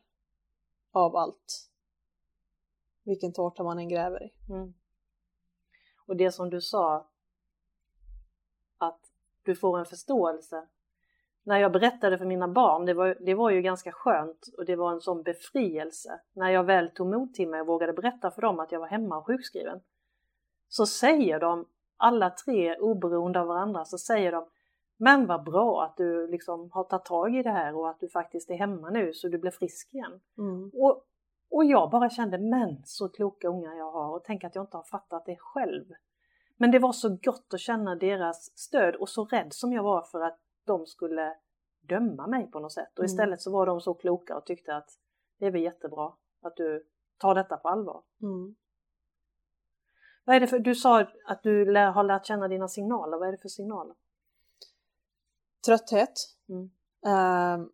av 0.92 1.16
allt. 1.16 1.70
Vilken 3.04 3.32
tårta 3.32 3.62
man 3.62 3.78
än 3.78 3.88
gräver 3.88 4.22
i. 4.22 4.52
Mm. 4.52 4.74
Och 6.06 6.16
det 6.16 6.32
som 6.32 6.50
du 6.50 6.60
sa, 6.60 7.10
att 8.78 9.00
du 9.42 9.56
får 9.56 9.78
en 9.78 9.86
förståelse. 9.86 10.68
När 11.48 11.58
jag 11.58 11.72
berättade 11.72 12.18
för 12.18 12.24
mina 12.24 12.48
barn, 12.48 12.86
det 12.86 12.94
var, 12.94 13.16
det 13.20 13.34
var 13.34 13.50
ju 13.50 13.62
ganska 13.62 13.92
skönt 13.92 14.48
och 14.58 14.64
det 14.64 14.76
var 14.76 14.92
en 14.92 15.00
sån 15.00 15.22
befrielse. 15.22 16.20
När 16.32 16.50
jag 16.50 16.64
väl 16.64 16.90
tog 16.90 17.06
mod 17.06 17.34
till 17.34 17.48
mig 17.48 17.60
och 17.60 17.66
vågade 17.66 17.92
berätta 17.92 18.30
för 18.30 18.42
dem 18.42 18.60
att 18.60 18.72
jag 18.72 18.80
var 18.80 18.86
hemma 18.86 19.18
och 19.18 19.26
sjukskriven. 19.26 19.80
Så 20.68 20.86
säger 20.86 21.40
de, 21.40 21.64
alla 21.96 22.30
tre 22.30 22.76
oberoende 22.76 23.40
av 23.40 23.46
varandra, 23.46 23.84
så 23.84 23.98
säger 23.98 24.32
de 24.32 24.46
men 24.96 25.26
vad 25.26 25.44
bra 25.44 25.84
att 25.84 25.96
du 25.96 26.26
liksom 26.26 26.70
har 26.72 26.84
tagit 26.84 27.04
tag 27.04 27.36
i 27.36 27.42
det 27.42 27.50
här 27.50 27.74
och 27.74 27.90
att 27.90 28.00
du 28.00 28.08
faktiskt 28.08 28.50
är 28.50 28.54
hemma 28.54 28.90
nu 28.90 29.12
så 29.12 29.28
du 29.28 29.38
blir 29.38 29.50
frisk 29.50 29.94
igen. 29.94 30.20
Mm. 30.38 30.70
Och, 30.74 31.04
och 31.50 31.64
jag 31.64 31.90
bara 31.90 32.10
kände, 32.10 32.38
men 32.38 32.82
så 32.84 33.08
kloka 33.08 33.48
ungar 33.48 33.74
jag 33.74 33.92
har 33.92 34.14
och 34.14 34.24
tänk 34.24 34.44
att 34.44 34.54
jag 34.54 34.62
inte 34.62 34.76
har 34.76 34.84
fattat 34.84 35.26
det 35.26 35.36
själv. 35.38 35.84
Men 36.56 36.70
det 36.70 36.78
var 36.78 36.92
så 36.92 37.18
gott 37.22 37.54
att 37.54 37.60
känna 37.60 37.94
deras 37.94 38.58
stöd 38.58 38.94
och 38.94 39.08
så 39.08 39.24
rädd 39.24 39.52
som 39.52 39.72
jag 39.72 39.82
var 39.82 40.02
för 40.02 40.20
att 40.20 40.38
de 40.68 40.86
skulle 40.86 41.36
döma 41.80 42.26
mig 42.26 42.50
på 42.50 42.60
något 42.60 42.72
sätt. 42.72 42.92
Och 42.92 43.04
mm. 43.04 43.06
istället 43.06 43.40
så 43.40 43.52
var 43.52 43.66
de 43.66 43.80
så 43.80 43.94
kloka 43.94 44.36
och 44.36 44.46
tyckte 44.46 44.76
att 44.76 44.98
det 45.38 45.46
är 45.46 45.50
väl 45.50 45.62
jättebra 45.62 46.12
att 46.42 46.56
du 46.56 46.86
tar 47.18 47.34
detta 47.34 47.56
på 47.56 47.68
allvar. 47.68 48.02
Mm. 48.22 48.54
Vad 50.24 50.36
är 50.36 50.40
det 50.40 50.46
för, 50.46 50.58
du 50.58 50.74
sa 50.74 51.06
att 51.26 51.42
du 51.42 51.76
har 51.76 52.04
lärt 52.04 52.26
känna 52.26 52.48
dina 52.48 52.68
signaler, 52.68 53.18
vad 53.18 53.28
är 53.28 53.32
det 53.32 53.38
för 53.38 53.48
signaler? 53.48 53.94
Trötthet. 55.66 56.12
Mm. 56.48 56.70
Eh, 57.06 57.66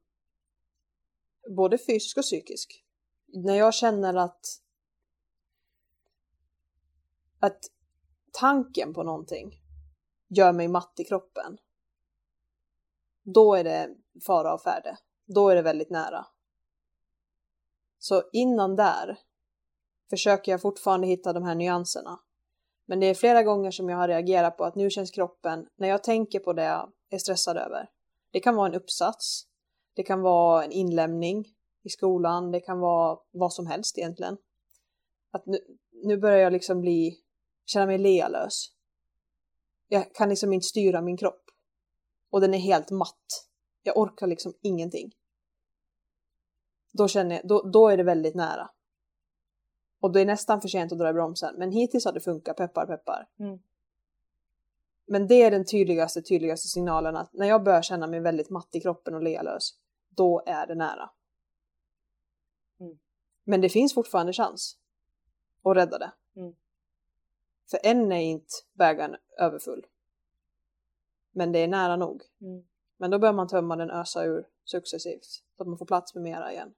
både 1.56 1.78
fysisk 1.78 2.16
och 2.16 2.22
psykisk. 2.22 2.84
När 3.26 3.54
jag 3.54 3.74
känner 3.74 4.14
att 4.14 4.40
att 7.40 7.60
tanken 8.32 8.94
på 8.94 9.02
någonting 9.02 9.60
gör 10.28 10.52
mig 10.52 10.68
matt 10.68 10.92
i 11.00 11.04
kroppen 11.04 11.58
då 13.24 13.54
är 13.54 13.64
det 13.64 13.90
fara 14.26 14.54
och 14.54 14.62
färde. 14.62 14.96
Då 15.26 15.48
är 15.48 15.56
det 15.56 15.62
väldigt 15.62 15.90
nära. 15.90 16.26
Så 17.98 18.22
innan 18.32 18.76
där 18.76 19.18
försöker 20.10 20.52
jag 20.52 20.62
fortfarande 20.62 21.06
hitta 21.06 21.32
de 21.32 21.42
här 21.42 21.54
nyanserna. 21.54 22.20
Men 22.86 23.00
det 23.00 23.06
är 23.06 23.14
flera 23.14 23.42
gånger 23.42 23.70
som 23.70 23.88
jag 23.88 23.96
har 23.96 24.08
reagerat 24.08 24.56
på 24.56 24.64
att 24.64 24.74
nu 24.74 24.90
känns 24.90 25.10
kroppen, 25.10 25.66
när 25.76 25.88
jag 25.88 26.02
tänker 26.02 26.38
på 26.38 26.52
det 26.52 26.64
jag 26.64 26.92
är 27.10 27.18
stressad 27.18 27.56
över. 27.56 27.90
Det 28.30 28.40
kan 28.40 28.56
vara 28.56 28.68
en 28.68 28.74
uppsats, 28.74 29.46
det 29.94 30.02
kan 30.02 30.20
vara 30.20 30.64
en 30.64 30.72
inlämning 30.72 31.44
i 31.82 31.88
skolan, 31.88 32.50
det 32.50 32.60
kan 32.60 32.78
vara 32.78 33.18
vad 33.30 33.52
som 33.52 33.66
helst 33.66 33.98
egentligen. 33.98 34.36
Att 35.30 35.46
nu, 35.46 35.58
nu 35.92 36.16
börjar 36.16 36.38
jag 36.38 36.52
liksom 36.52 36.80
bli, 36.80 37.18
känna 37.66 37.86
mig 37.86 37.98
lealös. 37.98 38.70
Jag 39.88 40.14
kan 40.14 40.28
liksom 40.28 40.52
inte 40.52 40.66
styra 40.66 41.00
min 41.00 41.16
kropp. 41.16 41.43
Och 42.34 42.40
den 42.40 42.54
är 42.54 42.58
helt 42.58 42.90
matt. 42.90 43.46
Jag 43.82 43.98
orkar 43.98 44.26
liksom 44.26 44.54
ingenting. 44.60 45.14
Då 46.92 47.08
känner 47.08 47.36
jag, 47.36 47.48
då, 47.48 47.62
då 47.62 47.88
är 47.88 47.96
det 47.96 48.02
väldigt 48.02 48.34
nära. 48.34 48.70
Och 50.00 50.12
det 50.12 50.20
är 50.20 50.26
nästan 50.26 50.60
för 50.60 50.68
sent 50.68 50.92
att 50.92 50.98
dra 50.98 51.10
i 51.10 51.12
bromsen. 51.12 51.54
Men 51.58 51.70
hittills 51.70 52.04
har 52.04 52.12
det 52.12 52.20
funkat, 52.20 52.56
peppar 52.56 52.86
peppar. 52.86 53.28
Mm. 53.38 53.58
Men 55.06 55.26
det 55.26 55.42
är 55.42 55.50
den 55.50 55.64
tydligaste, 55.64 56.22
tydligaste 56.22 56.68
signalen 56.68 57.16
att 57.16 57.32
när 57.32 57.46
jag 57.46 57.64
börjar 57.64 57.82
känna 57.82 58.06
mig 58.06 58.20
väldigt 58.20 58.50
matt 58.50 58.74
i 58.74 58.80
kroppen 58.80 59.14
och 59.14 59.22
lealös, 59.22 59.74
då 60.08 60.42
är 60.46 60.66
det 60.66 60.74
nära. 60.74 61.10
Mm. 62.80 62.98
Men 63.44 63.60
det 63.60 63.68
finns 63.68 63.94
fortfarande 63.94 64.32
chans 64.32 64.76
att 65.62 65.76
rädda 65.76 65.98
det. 65.98 66.12
Mm. 66.36 66.54
För 67.70 67.80
än 67.82 68.12
är 68.12 68.20
inte 68.20 68.54
bägaren 68.72 69.16
överfull. 69.38 69.86
Men 71.34 71.52
det 71.52 71.58
är 71.58 71.68
nära 71.68 71.96
nog. 71.96 72.22
Mm. 72.40 72.64
Men 72.96 73.10
då 73.10 73.18
bör 73.18 73.32
man 73.32 73.48
tömma 73.48 73.76
den 73.76 73.90
ösa 73.90 74.24
ur 74.24 74.46
successivt 74.64 75.24
så 75.24 75.62
att 75.62 75.68
man 75.68 75.78
får 75.78 75.86
plats 75.86 76.14
med 76.14 76.22
mera 76.22 76.52
igen. 76.52 76.74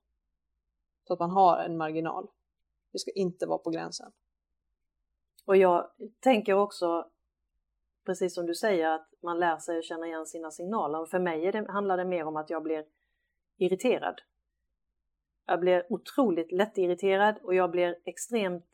Så 1.06 1.12
att 1.12 1.18
man 1.18 1.30
har 1.30 1.58
en 1.58 1.76
marginal. 1.76 2.28
Det 2.92 2.98
ska 2.98 3.10
inte 3.10 3.46
vara 3.46 3.58
på 3.58 3.70
gränsen. 3.70 4.12
Och 5.44 5.56
jag 5.56 5.90
tänker 6.20 6.52
också, 6.52 7.10
precis 8.04 8.34
som 8.34 8.46
du 8.46 8.54
säger, 8.54 8.90
att 8.90 9.08
man 9.22 9.38
lär 9.38 9.58
sig 9.58 9.78
att 9.78 9.84
känna 9.84 10.06
igen 10.06 10.26
sina 10.26 10.50
signaler. 10.50 11.06
För 11.06 11.18
mig 11.18 11.52
det, 11.52 11.70
handlar 11.70 11.96
det 11.96 12.04
mer 12.04 12.25
om 12.25 12.36
att 12.36 12.50
jag 12.50 12.62
blir 12.62 12.84
irriterad. 13.56 14.20
Jag 15.46 15.60
blir 15.60 15.92
otroligt 15.92 16.52
lättirriterad 16.52 17.38
och 17.42 17.54
jag 17.54 17.70
blir 17.70 17.98
extremt 18.04 18.66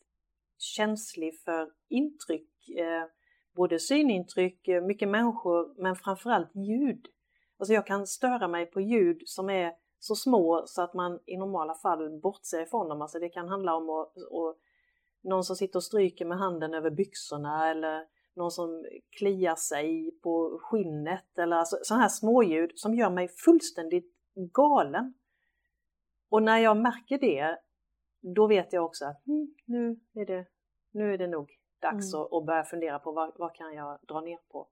känslig 0.58 1.40
för 1.40 1.72
intryck. 1.88 2.68
Eh, 2.68 3.04
både 3.54 3.78
synintryck, 3.78 4.68
eh, 4.68 4.82
mycket 4.82 5.08
människor, 5.08 5.82
men 5.82 5.96
framförallt 5.96 6.56
ljud. 6.56 7.06
Alltså 7.58 7.74
jag 7.74 7.86
kan 7.86 8.06
störa 8.06 8.48
mig 8.48 8.66
på 8.66 8.80
ljud 8.80 9.22
som 9.26 9.50
är 9.50 9.72
så 9.98 10.14
små 10.14 10.62
så 10.66 10.82
att 10.82 10.94
man 10.94 11.20
i 11.26 11.36
normala 11.36 11.74
fall 11.74 12.20
bortser 12.20 12.62
ifrån 12.62 12.88
dem. 12.88 13.02
Alltså 13.02 13.18
det 13.18 13.28
kan 13.28 13.48
handla 13.48 13.74
om 13.76 13.90
att, 13.90 14.16
att 14.16 14.56
någon 15.22 15.44
som 15.44 15.56
sitter 15.56 15.78
och 15.78 15.84
stryker 15.84 16.24
med 16.24 16.38
handen 16.38 16.74
över 16.74 16.90
byxorna 16.90 17.70
eller 17.70 18.06
någon 18.34 18.50
som 18.50 18.84
kliar 19.18 19.54
sig 19.54 20.10
på 20.22 20.58
skinnet 20.62 21.38
eller 21.38 21.56
alltså 21.56 21.76
sådana 21.82 22.02
här 22.02 22.08
småljud 22.08 22.70
som 22.74 22.94
gör 22.94 23.10
mig 23.10 23.28
fullständigt 23.28 24.14
galen. 24.52 25.14
Och 26.30 26.42
när 26.42 26.58
jag 26.58 26.76
märker 26.76 27.18
det, 27.18 27.58
då 28.34 28.46
vet 28.46 28.72
jag 28.72 28.84
också 28.84 29.04
att 29.04 29.26
mm, 29.26 29.54
nu, 29.64 30.00
är 30.14 30.26
det, 30.26 30.46
nu 30.92 31.14
är 31.14 31.18
det 31.18 31.26
nog 31.26 31.50
dags 31.82 32.14
mm. 32.14 32.22
att, 32.22 32.32
att, 32.32 32.46
börja 32.46 32.64
fundera 32.64 32.98
på 32.98 33.12
vad, 33.12 33.32
vad 33.36 33.54
kan 33.54 33.74
jag 33.74 33.98
dra 34.08 34.20
ner 34.20 34.38
på. 34.52 34.68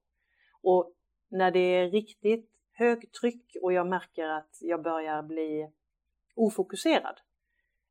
Och 0.62 0.92
när 1.31 1.51
det 1.51 1.59
är 1.59 1.90
riktigt 1.90 2.51
högtryck 2.73 3.57
och 3.62 3.73
jag 3.73 3.87
märker 3.87 4.29
att 4.29 4.59
jag 4.61 4.83
börjar 4.83 5.23
bli 5.23 5.70
ofokuserad 6.37 7.20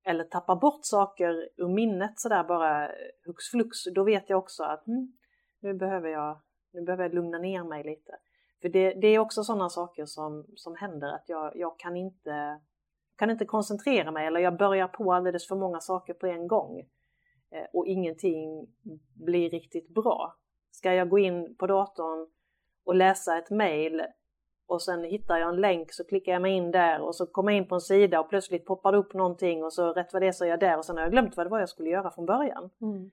eller 0.04 0.24
tappar 0.24 0.56
bort 0.56 0.80
saker 0.82 1.50
ur 1.58 1.68
minnet 1.68 2.20
sådär 2.20 2.44
bara 2.44 2.92
hux 3.26 3.46
flux, 3.52 3.78
då 3.96 4.04
vet 4.04 4.30
jag 4.30 4.40
också 4.40 4.64
att 4.64 4.88
mm, 4.88 5.14
nu, 5.60 5.74
behöver 5.74 6.10
jag, 6.10 6.42
nu 6.74 6.82
behöver 6.82 7.04
jag 7.04 7.14
lugna 7.14 7.38
ner 7.38 7.64
mig 7.64 7.84
lite. 7.84 8.12
För 8.62 8.70
det, 8.70 8.94
det 8.94 9.08
är 9.08 9.20
också 9.20 9.44
sådana 9.44 9.70
saker 9.70 10.06
som, 10.06 10.46
som 10.56 10.76
händer 10.76 11.08
att 11.08 11.24
jag, 11.28 11.52
jag 11.56 11.80
kan, 11.80 11.98
inte, 11.98 12.60
kan 13.18 13.30
inte 13.30 13.46
koncentrera 13.46 14.12
mig 14.12 14.28
eller 14.28 14.40
jag 14.40 14.58
börjar 14.58 14.88
på 14.88 15.14
alldeles 15.14 15.48
för 15.48 15.56
många 15.56 15.80
saker 15.80 16.14
på 16.14 16.28
en 16.28 16.48
gång 16.48 16.90
och 17.74 17.88
ingenting 17.88 18.68
blir 19.26 19.50
riktigt 19.50 19.90
bra. 19.90 20.36
Ska 20.72 20.94
jag 20.94 21.10
gå 21.10 21.20
in 21.20 21.56
på 21.56 21.68
datorn 21.68 22.28
och 22.84 22.96
läsa 22.96 23.38
ett 23.38 23.50
mail 23.50 24.02
och 24.68 24.82
sen 24.82 25.04
hittar 25.04 25.38
jag 25.38 25.50
en 25.50 25.62
länk 25.62 25.94
så 25.94 26.04
klickar 26.04 26.32
jag 26.32 26.42
mig 26.42 26.52
in 26.52 26.72
där 26.72 27.02
och 27.02 27.16
så 27.16 27.26
kommer 27.26 27.52
jag 27.52 27.58
in 27.58 27.68
på 27.68 27.76
en 27.76 27.82
sida 27.82 28.20
och 28.20 28.30
plötsligt 28.30 28.66
poppar 28.66 28.92
det 28.92 28.98
upp 28.98 29.14
någonting 29.14 29.64
och 29.64 29.74
så 29.74 29.94
rätt 29.94 30.14
vad 30.14 30.22
det 30.22 30.28
är 30.28 30.32
så 30.32 30.46
är 30.46 30.50
jag 30.50 30.60
där 30.60 30.78
och 30.78 30.86
sen 30.86 30.96
har 30.96 31.04
jag 31.04 31.12
glömt 31.12 31.38
vad 31.38 31.46
det 31.46 31.50
var 31.50 31.60
jag 31.60 31.70
skulle 31.70 31.90
göra 31.90 32.12
från 32.12 32.26
början. 32.26 32.70
Mm. 32.82 33.12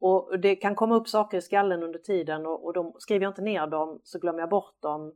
Och 0.00 0.38
det 0.38 0.56
kan 0.56 0.74
komma 0.74 0.96
upp 0.96 1.08
saker 1.08 1.38
i 1.38 1.42
skallen 1.42 1.82
under 1.82 1.98
tiden 1.98 2.46
och, 2.46 2.64
och 2.64 2.72
då 2.72 2.96
skriver 2.98 3.22
jag 3.22 3.30
inte 3.30 3.42
ner 3.42 3.66
dem 3.66 4.00
så 4.02 4.18
glömmer 4.18 4.40
jag 4.40 4.48
bort 4.48 4.82
dem. 4.82 5.14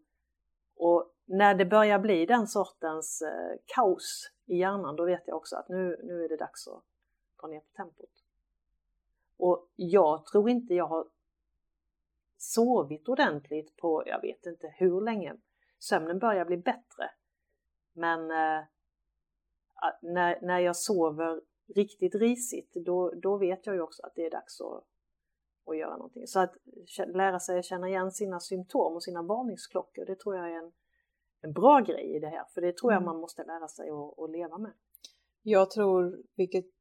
Och 0.76 1.12
när 1.26 1.54
det 1.54 1.64
börjar 1.64 1.98
bli 1.98 2.26
den 2.26 2.46
sortens 2.46 3.22
eh, 3.22 3.59
kaos 3.74 4.30
i 4.46 4.56
hjärnan 4.56 4.96
då 4.96 5.04
vet 5.04 5.22
jag 5.26 5.37
också 5.37 5.56
att 5.56 5.68
nu, 5.68 6.00
nu 6.02 6.24
är 6.24 6.28
det 6.28 6.37
dags 6.37 6.68
att 6.68 6.82
dra 7.40 7.48
ner 7.48 7.61
på 7.61 7.72
tempot. 7.76 8.11
Och 9.37 9.68
jag 9.77 10.27
tror 10.27 10.51
inte 10.51 10.75
jag 10.75 10.87
har 10.87 11.09
sovit 12.38 13.09
ordentligt 13.09 13.77
på, 13.77 14.03
jag 14.07 14.20
vet 14.20 14.46
inte 14.46 14.75
hur 14.77 15.01
länge, 15.01 15.37
sömnen 15.79 16.18
börjar 16.18 16.44
bli 16.44 16.57
bättre. 16.57 17.11
Men 17.92 18.31
eh, 18.31 18.64
när, 20.03 20.40
när 20.42 20.59
jag 20.59 20.77
sover 20.77 21.40
riktigt 21.75 22.14
risigt 22.14 22.75
då, 22.75 23.11
då 23.11 23.37
vet 23.37 23.66
jag 23.66 23.75
ju 23.75 23.81
också 23.81 24.03
att 24.03 24.14
det 24.14 24.27
är 24.27 24.31
dags 24.31 24.61
att, 24.61 24.85
att 25.66 25.79
göra 25.79 25.96
någonting. 25.96 26.27
Så 26.27 26.40
att 26.40 26.55
lära 27.07 27.40
sig 27.40 27.59
att 27.59 27.64
känna 27.64 27.88
igen 27.88 28.12
sina 28.12 28.40
symptom 28.40 28.94
och 28.94 29.03
sina 29.03 29.22
varningsklockor 29.22 30.05
det 30.05 30.16
tror 30.16 30.37
jag 30.37 30.51
är 30.51 30.57
en, 30.57 30.72
en 31.40 31.53
bra 31.53 31.81
grej 31.81 32.16
i 32.16 32.18
det 32.18 32.29
här 32.29 32.44
för 32.55 32.61
det 32.61 32.77
tror 32.77 32.92
jag 32.92 33.03
mm. 33.03 33.07
man 33.12 33.20
måste 33.20 33.44
lära 33.44 33.68
sig 33.68 33.90
att, 33.90 34.18
att 34.18 34.31
leva 34.31 34.59
med. 34.59 34.72
Jag 35.42 35.70
tror, 35.70 36.22
vilket 36.35 36.72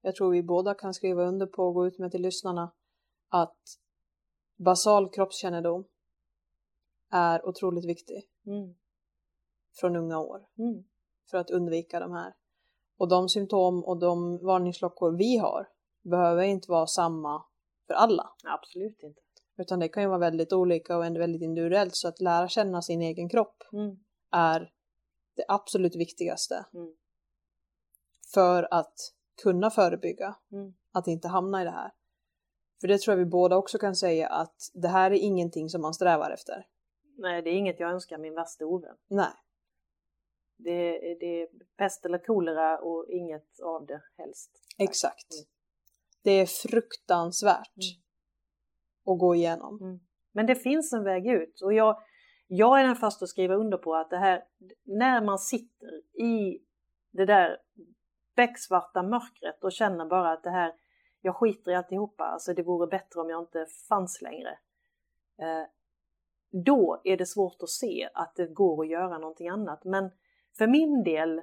jag 0.00 0.16
tror 0.16 0.30
vi 0.30 0.42
båda 0.42 0.74
kan 0.74 0.94
skriva 0.94 1.24
under 1.24 1.46
på 1.46 1.64
och 1.64 1.74
gå 1.74 1.86
ut 1.86 1.98
med 1.98 2.10
till 2.10 2.22
lyssnarna, 2.22 2.72
att 3.28 3.58
basal 4.56 5.10
kroppskännedom 5.10 5.84
är 7.10 7.48
otroligt 7.48 7.84
viktig. 7.84 8.28
Mm. 8.46 8.74
Från 9.80 9.96
unga 9.96 10.18
år. 10.18 10.46
Mm. 10.58 10.84
För 11.30 11.38
att 11.38 11.50
undvika 11.50 12.00
de 12.00 12.12
här. 12.12 12.34
Och 12.96 13.08
de 13.08 13.28
symptom 13.28 13.84
och 13.84 13.98
de 13.98 14.38
varningsklockor 14.38 15.12
vi 15.12 15.36
har 15.36 15.68
behöver 16.02 16.42
inte 16.42 16.70
vara 16.70 16.86
samma 16.86 17.44
för 17.86 17.94
alla. 17.94 18.30
Absolut 18.44 19.02
inte. 19.02 19.20
Utan 19.56 19.78
det 19.78 19.88
kan 19.88 20.02
ju 20.02 20.08
vara 20.08 20.18
väldigt 20.18 20.52
olika 20.52 20.96
och 20.96 21.02
väldigt 21.02 21.42
individuellt 21.42 21.96
så 21.96 22.08
att 22.08 22.20
lära 22.20 22.48
känna 22.48 22.82
sin 22.82 23.02
egen 23.02 23.28
kropp 23.28 23.62
mm. 23.72 23.96
är 24.30 24.72
det 25.36 25.44
absolut 25.48 25.96
viktigaste. 25.96 26.66
Mm. 26.74 26.94
För 28.34 28.68
att 28.70 28.94
kunna 29.42 29.70
förebygga 29.70 30.36
mm. 30.52 30.74
att 30.92 31.06
inte 31.06 31.28
hamna 31.28 31.62
i 31.62 31.64
det 31.64 31.70
här. 31.70 31.92
För 32.80 32.88
det 32.88 32.98
tror 32.98 33.12
jag 33.12 33.24
vi 33.24 33.30
båda 33.30 33.56
också 33.56 33.78
kan 33.78 33.94
säga 33.94 34.28
att 34.28 34.56
det 34.74 34.88
här 34.88 35.10
är 35.10 35.18
ingenting 35.18 35.68
som 35.68 35.82
man 35.82 35.94
strävar 35.94 36.30
efter. 36.30 36.66
Nej, 37.18 37.42
det 37.42 37.50
är 37.50 37.54
inget 37.54 37.80
jag 37.80 37.90
önskar 37.90 38.18
min 38.18 38.34
värsta 38.34 38.66
ovän. 38.66 38.96
Nej. 39.08 39.32
Det, 40.56 40.98
det 41.20 41.42
är 41.42 41.48
pest 41.76 42.04
eller 42.04 42.18
kolera 42.18 42.78
och 42.78 43.06
inget 43.08 43.60
av 43.62 43.86
det 43.86 44.02
helst. 44.18 44.50
Exakt. 44.78 45.32
Mm. 45.32 45.46
Det 46.22 46.30
är 46.30 46.46
fruktansvärt 46.46 47.76
mm. 47.76 49.14
att 49.14 49.18
gå 49.18 49.34
igenom. 49.34 49.78
Mm. 49.80 50.00
Men 50.32 50.46
det 50.46 50.54
finns 50.54 50.92
en 50.92 51.04
väg 51.04 51.26
ut 51.26 51.60
och 51.62 51.72
jag, 51.72 52.02
jag 52.46 52.80
är 52.80 52.84
den 52.84 52.96
första 52.96 53.24
att 53.24 53.28
skriva 53.28 53.54
under 53.54 53.78
på 53.78 53.94
att 53.94 54.10
det 54.10 54.18
här, 54.18 54.44
när 54.84 55.24
man 55.24 55.38
sitter 55.38 56.20
i 56.22 56.58
det 57.12 57.26
där 57.26 57.56
becksvarta 58.34 59.02
mörkret 59.02 59.64
och 59.64 59.72
känner 59.72 60.06
bara 60.06 60.32
att 60.32 60.42
det 60.42 60.50
här, 60.50 60.72
jag 61.20 61.36
skiter 61.36 61.70
i 61.70 61.74
alltihopa, 61.74 62.24
alltså 62.24 62.54
det 62.54 62.62
vore 62.62 62.86
bättre 62.86 63.20
om 63.20 63.30
jag 63.30 63.42
inte 63.42 63.66
fanns 63.88 64.22
längre. 64.22 64.58
Eh, 65.38 65.64
då 66.50 67.00
är 67.04 67.16
det 67.16 67.26
svårt 67.26 67.62
att 67.62 67.68
se 67.68 68.08
att 68.14 68.34
det 68.34 68.46
går 68.46 68.84
att 68.84 68.90
göra 68.90 69.18
någonting 69.18 69.48
annat. 69.48 69.84
Men 69.84 70.10
för 70.58 70.66
min 70.66 71.02
del 71.04 71.42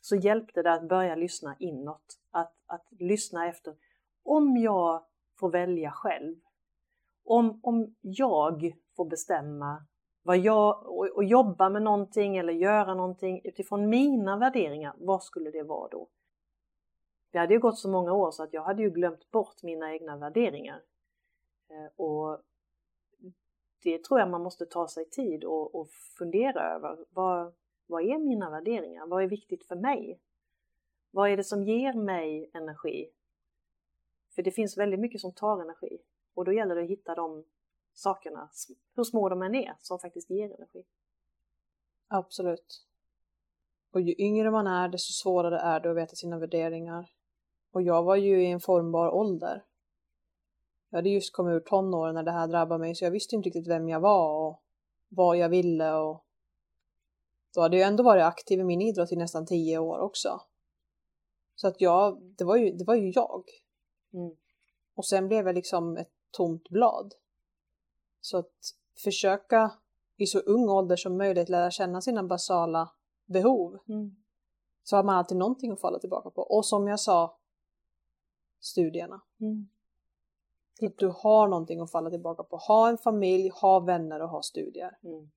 så 0.00 0.16
hjälpte 0.16 0.62
det 0.62 0.72
att 0.72 0.88
börja 0.88 1.14
lyssna 1.14 1.56
inåt. 1.58 2.18
Att, 2.30 2.54
att 2.66 2.86
lyssna 2.90 3.48
efter, 3.48 3.74
om 4.22 4.56
jag 4.56 5.04
får 5.38 5.50
välja 5.50 5.90
själv, 5.90 6.36
om, 7.24 7.60
om 7.62 7.94
jag 8.00 8.72
får 8.96 9.04
bestämma 9.04 9.86
vad 10.22 10.38
jag, 10.38 10.86
och, 10.86 11.06
och 11.06 11.24
jobba 11.24 11.68
med 11.68 11.82
någonting 11.82 12.36
eller 12.36 12.52
göra 12.52 12.94
någonting 12.94 13.40
utifrån 13.44 13.88
mina 13.88 14.36
värderingar, 14.36 14.94
vad 14.98 15.22
skulle 15.22 15.50
det 15.50 15.62
vara 15.62 15.88
då? 15.88 16.08
Det 17.30 17.38
hade 17.38 17.54
ju 17.54 17.60
gått 17.60 17.78
så 17.78 17.90
många 17.90 18.12
år 18.12 18.30
så 18.30 18.42
att 18.42 18.52
jag 18.52 18.62
hade 18.62 18.82
ju 18.82 18.90
glömt 18.90 19.30
bort 19.30 19.62
mina 19.62 19.92
egna 19.92 20.16
värderingar. 20.16 20.82
Eh, 21.70 22.04
och 22.04 22.42
det 23.82 24.04
tror 24.04 24.20
jag 24.20 24.30
man 24.30 24.42
måste 24.42 24.66
ta 24.66 24.88
sig 24.88 25.10
tid 25.10 25.44
och, 25.44 25.74
och 25.74 25.90
fundera 26.18 26.74
över. 26.74 27.04
Vad, 27.10 27.54
vad 27.86 28.02
är 28.02 28.18
mina 28.18 28.50
värderingar? 28.50 29.06
Vad 29.06 29.22
är 29.22 29.28
viktigt 29.28 29.64
för 29.64 29.76
mig? 29.76 30.20
Vad 31.10 31.30
är 31.30 31.36
det 31.36 31.44
som 31.44 31.64
ger 31.64 31.92
mig 31.92 32.50
energi? 32.54 33.10
För 34.34 34.42
det 34.42 34.50
finns 34.50 34.78
väldigt 34.78 35.00
mycket 35.00 35.20
som 35.20 35.32
tar 35.32 35.62
energi 35.62 35.98
och 36.34 36.44
då 36.44 36.52
gäller 36.52 36.74
det 36.74 36.82
att 36.82 36.90
hitta 36.90 37.14
de 37.14 37.44
sakerna, 38.00 38.50
hur 38.96 39.04
små 39.04 39.28
de 39.28 39.42
än 39.42 39.54
är, 39.54 39.74
som 39.78 39.98
faktiskt 39.98 40.30
ger 40.30 40.54
energi. 40.54 40.84
Absolut. 42.08 42.86
Och 43.92 44.00
ju 44.00 44.14
yngre 44.18 44.50
man 44.50 44.66
är, 44.66 44.88
desto 44.88 45.12
svårare 45.12 45.58
är 45.58 45.80
det 45.80 45.90
att 45.90 45.96
veta 45.96 46.14
sina 46.14 46.38
värderingar. 46.38 47.10
Och 47.72 47.82
jag 47.82 48.02
var 48.02 48.16
ju 48.16 48.42
i 48.44 48.50
en 48.50 48.60
formbar 48.60 49.10
ålder. 49.10 49.64
Jag 50.90 50.98
hade 50.98 51.10
just 51.10 51.32
kommit 51.32 51.52
ur 51.52 51.60
tonåren 51.60 52.14
när 52.14 52.22
det 52.22 52.32
här 52.32 52.48
drabbade 52.48 52.80
mig, 52.80 52.94
så 52.94 53.04
jag 53.04 53.10
visste 53.10 53.36
inte 53.36 53.48
riktigt 53.48 53.68
vem 53.68 53.88
jag 53.88 54.00
var 54.00 54.46
och 54.46 54.62
vad 55.08 55.36
jag 55.36 55.48
ville 55.48 55.92
och 55.92 56.24
då 57.54 57.60
hade 57.60 57.76
jag 57.76 57.88
ändå 57.88 58.02
varit 58.02 58.24
aktiv 58.24 58.60
i 58.60 58.64
min 58.64 58.80
idrott 58.80 59.12
i 59.12 59.16
nästan 59.16 59.46
tio 59.46 59.78
år 59.78 59.98
också. 59.98 60.40
Så 61.54 61.68
att 61.68 61.80
jag, 61.80 62.22
det 62.22 62.44
var 62.44 62.56
ju, 62.56 62.72
det 62.72 62.84
var 62.84 62.94
ju 62.94 63.12
jag. 63.14 63.44
Mm. 64.12 64.36
Och 64.94 65.06
sen 65.06 65.28
blev 65.28 65.46
jag 65.46 65.54
liksom 65.54 65.96
ett 65.96 66.12
tomt 66.30 66.68
blad. 66.68 67.14
Så 68.20 68.38
att 68.38 68.54
försöka 69.04 69.72
i 70.16 70.26
så 70.26 70.38
ung 70.38 70.68
ålder 70.68 70.96
som 70.96 71.16
möjligt 71.16 71.48
lära 71.48 71.70
känna 71.70 72.00
sina 72.00 72.22
basala 72.22 72.90
behov. 73.26 73.78
Mm. 73.88 74.16
Så 74.82 74.96
har 74.96 75.04
man 75.04 75.16
alltid 75.16 75.36
någonting 75.36 75.72
att 75.72 75.80
falla 75.80 75.98
tillbaka 75.98 76.30
på. 76.30 76.42
Och 76.42 76.66
som 76.66 76.88
jag 76.88 77.00
sa, 77.00 77.38
studierna. 78.60 79.20
Mm. 79.40 79.68
Att 80.82 80.98
du 80.98 81.08
har 81.08 81.48
någonting 81.48 81.80
att 81.80 81.90
falla 81.90 82.10
tillbaka 82.10 82.42
på. 82.42 82.56
Ha 82.56 82.88
en 82.88 82.98
familj, 82.98 83.48
ha 83.48 83.80
vänner 83.80 84.22
och 84.22 84.28
ha 84.28 84.42
studier. 84.42 84.98
Mm. 85.02 85.30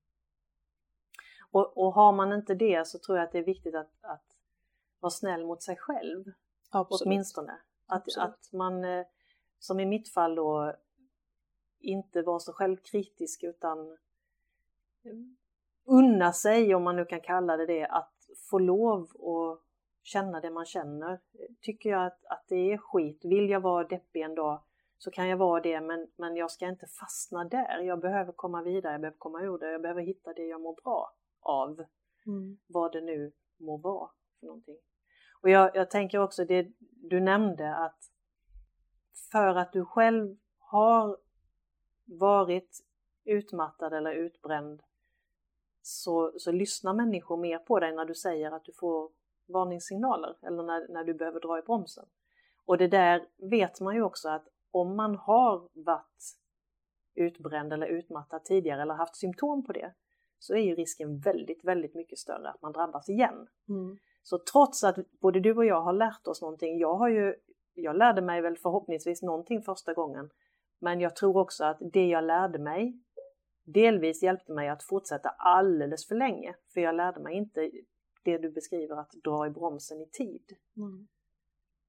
Och, 1.50 1.78
och, 1.78 1.94
har 1.94 2.12
man 2.12 2.32
inte 2.32 2.54
det 2.54 2.86
så 2.86 2.98
tror 2.98 3.18
jag 3.18 3.24
att 3.24 3.32
det 3.32 3.38
är 3.38 3.44
viktigt 3.44 3.74
att, 3.74 3.90
att 4.00 4.26
vara 5.00 5.10
snäll 5.10 5.46
mot 5.46 5.62
sig 5.62 5.76
själv. 5.76 6.24
Absolut. 6.70 7.06
Åtminstone. 7.06 7.60
Att, 7.86 8.18
att 8.18 8.52
man, 8.52 8.84
eh, 8.84 9.06
som 9.58 9.80
i 9.80 9.86
mitt 9.86 10.08
fall 10.12 10.34
då, 10.34 10.74
inte 11.84 12.22
vara 12.22 12.38
så 12.38 12.52
självkritisk 12.52 13.42
utan 13.42 13.98
unna 15.84 16.32
sig, 16.32 16.74
om 16.74 16.82
man 16.82 16.96
nu 16.96 17.04
kan 17.04 17.20
kalla 17.20 17.56
det 17.56 17.66
det, 17.66 17.86
att 17.86 18.14
få 18.50 18.58
lov 18.58 19.02
att 19.02 19.60
känna 20.02 20.40
det 20.40 20.50
man 20.50 20.66
känner. 20.66 21.20
Tycker 21.60 21.90
jag 21.90 22.06
att, 22.06 22.24
att 22.24 22.44
det 22.48 22.72
är 22.72 22.78
skit, 22.78 23.24
vill 23.24 23.50
jag 23.50 23.60
vara 23.60 23.84
deppig 23.84 24.22
en 24.22 24.34
dag 24.34 24.62
så 24.98 25.10
kan 25.10 25.28
jag 25.28 25.36
vara 25.36 25.60
det 25.60 25.80
men, 25.80 26.08
men 26.16 26.36
jag 26.36 26.50
ska 26.50 26.68
inte 26.68 26.86
fastna 26.86 27.44
där. 27.44 27.80
Jag 27.80 28.00
behöver 28.00 28.32
komma 28.32 28.62
vidare, 28.62 28.92
jag 28.92 29.00
behöver 29.00 29.18
komma 29.18 29.42
ur 29.42 29.58
det, 29.58 29.72
jag 29.72 29.82
behöver 29.82 30.02
hitta 30.02 30.32
det 30.32 30.46
jag 30.46 30.60
mår 30.60 30.74
bra 30.84 31.14
av. 31.40 31.84
Mm. 32.26 32.58
Vad 32.66 32.92
det 32.92 33.00
nu 33.00 33.32
må 33.56 33.76
vara 33.76 34.10
för 34.40 34.46
någonting. 34.46 34.78
Och 35.42 35.50
jag, 35.50 35.76
jag 35.76 35.90
tänker 35.90 36.18
också 36.18 36.44
det 36.44 36.72
du 36.80 37.20
nämnde 37.20 37.76
att 37.76 37.98
för 39.32 39.54
att 39.54 39.72
du 39.72 39.84
själv 39.84 40.36
har 40.58 41.18
varit 42.04 42.78
utmattad 43.24 43.92
eller 43.92 44.12
utbränd 44.12 44.82
så, 45.82 46.32
så 46.36 46.52
lyssnar 46.52 46.94
människor 46.94 47.36
mer 47.36 47.58
på 47.58 47.80
dig 47.80 47.94
när 47.94 48.04
du 48.04 48.14
säger 48.14 48.50
att 48.50 48.64
du 48.64 48.72
får 48.72 49.10
varningssignaler 49.48 50.36
eller 50.42 50.62
när, 50.62 50.88
när 50.88 51.04
du 51.04 51.14
behöver 51.14 51.40
dra 51.40 51.58
i 51.58 51.62
bromsen. 51.62 52.04
Och 52.66 52.78
det 52.78 52.88
där 52.88 53.26
vet 53.36 53.80
man 53.80 53.94
ju 53.94 54.02
också 54.02 54.28
att 54.28 54.48
om 54.70 54.96
man 54.96 55.16
har 55.16 55.68
varit 55.72 56.38
utbränd 57.14 57.72
eller 57.72 57.86
utmattad 57.86 58.44
tidigare 58.44 58.82
eller 58.82 58.94
haft 58.94 59.16
symptom 59.16 59.64
på 59.64 59.72
det 59.72 59.92
så 60.38 60.54
är 60.54 60.60
ju 60.60 60.74
risken 60.74 61.18
väldigt, 61.18 61.64
väldigt 61.64 61.94
mycket 61.94 62.18
större 62.18 62.50
att 62.50 62.62
man 62.62 62.72
drabbas 62.72 63.08
igen. 63.08 63.48
Mm. 63.68 63.98
Så 64.22 64.38
trots 64.52 64.84
att 64.84 64.96
både 65.20 65.40
du 65.40 65.56
och 65.56 65.64
jag 65.64 65.80
har 65.80 65.92
lärt 65.92 66.26
oss 66.26 66.42
någonting, 66.42 66.78
jag 66.78 66.94
har 66.94 67.08
ju, 67.08 67.34
jag 67.74 67.96
lärde 67.96 68.22
mig 68.22 68.40
väl 68.40 68.56
förhoppningsvis 68.56 69.22
någonting 69.22 69.62
första 69.62 69.94
gången, 69.94 70.30
men 70.84 71.00
jag 71.00 71.16
tror 71.16 71.36
också 71.36 71.64
att 71.64 71.78
det 71.92 72.06
jag 72.06 72.24
lärde 72.24 72.58
mig 72.58 73.00
delvis 73.64 74.22
hjälpte 74.22 74.52
mig 74.52 74.68
att 74.68 74.82
fortsätta 74.82 75.28
alldeles 75.28 76.08
för 76.08 76.14
länge, 76.14 76.56
för 76.74 76.80
jag 76.80 76.94
lärde 76.94 77.20
mig 77.20 77.34
inte 77.34 77.70
det 78.24 78.38
du 78.38 78.50
beskriver 78.50 78.96
att 78.96 79.10
dra 79.24 79.46
i 79.46 79.50
bromsen 79.50 80.00
i 80.00 80.08
tid. 80.10 80.44
Mm. 80.76 81.08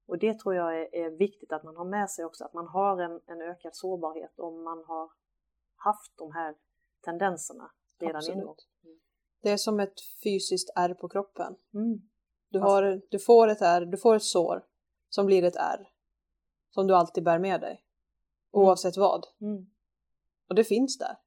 Och 0.06 0.18
det 0.18 0.38
tror 0.38 0.54
jag 0.54 0.80
är, 0.80 0.94
är, 0.94 1.10
viktigt 1.10 1.52
att 1.52 1.64
man 1.64 1.76
har 1.76 1.84
med 1.84 2.10
sig 2.10 2.24
också, 2.24 2.44
att 2.44 2.54
man 2.54 2.66
har 2.66 3.00
en, 3.00 3.20
en 3.26 3.42
ökad 3.42 3.76
sårbarhet 3.76 4.38
om 4.38 4.62
man 4.62 4.84
har 4.84 5.10
haft 5.76 6.12
de 6.16 6.32
här 6.32 6.54
tendenserna 7.04 7.70
redan 7.98 8.16
Absolut. 8.16 8.36
innan. 8.36 8.56
Mm. 8.84 9.00
Det 9.42 9.50
är 9.50 9.56
som 9.56 9.80
ett 9.80 10.00
fysiskt 10.24 10.70
ärr 10.76 10.94
på 10.94 11.08
kroppen. 11.08 11.56
Mm. 11.74 11.98
Du, 12.48 12.58
har, 12.58 13.02
du 13.10 13.18
får 13.18 13.48
ett 13.48 13.62
ärr, 13.62 13.86
du 13.86 13.96
får 13.96 14.16
ett 14.16 14.22
sår 14.22 14.64
som 15.08 15.26
blir 15.26 15.44
ett 15.44 15.56
ärr 15.56 15.92
som 16.70 16.86
du 16.86 16.94
alltid 16.94 17.24
bär 17.24 17.38
med 17.38 17.60
dig. 17.60 17.85
Mm. 18.56 18.68
Oavsett 18.68 18.96
vad. 18.96 19.26
Mm. 19.40 19.66
Och 20.48 20.54
det 20.54 20.64
finns 20.64 20.98
där. 20.98 21.18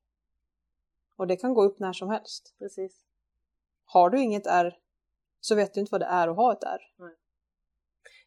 Och 1.16 1.28
det 1.28 1.36
kan 1.36 1.54
gå 1.54 1.64
upp 1.64 1.80
när 1.80 1.94
som 1.94 2.10
helst. 2.10 2.56
Precis. 2.60 3.06
Har 3.86 4.10
du 4.10 4.22
inget 4.22 4.48
ärr 4.48 4.78
så 5.40 5.56
vet 5.56 5.74
du 5.74 5.80
inte 5.80 5.92
vad 5.92 6.02
det 6.02 6.06
är 6.06 6.28
att 6.28 6.36
ha 6.36 6.54
ett 6.54 6.64
ärr. 6.64 6.94
Nej. 6.98 7.16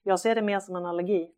Jag 0.02 0.20
ser 0.20 0.34
det 0.34 0.42
mer 0.42 0.60
som 0.60 0.76
en 0.76 0.86
allergi. 0.86 1.34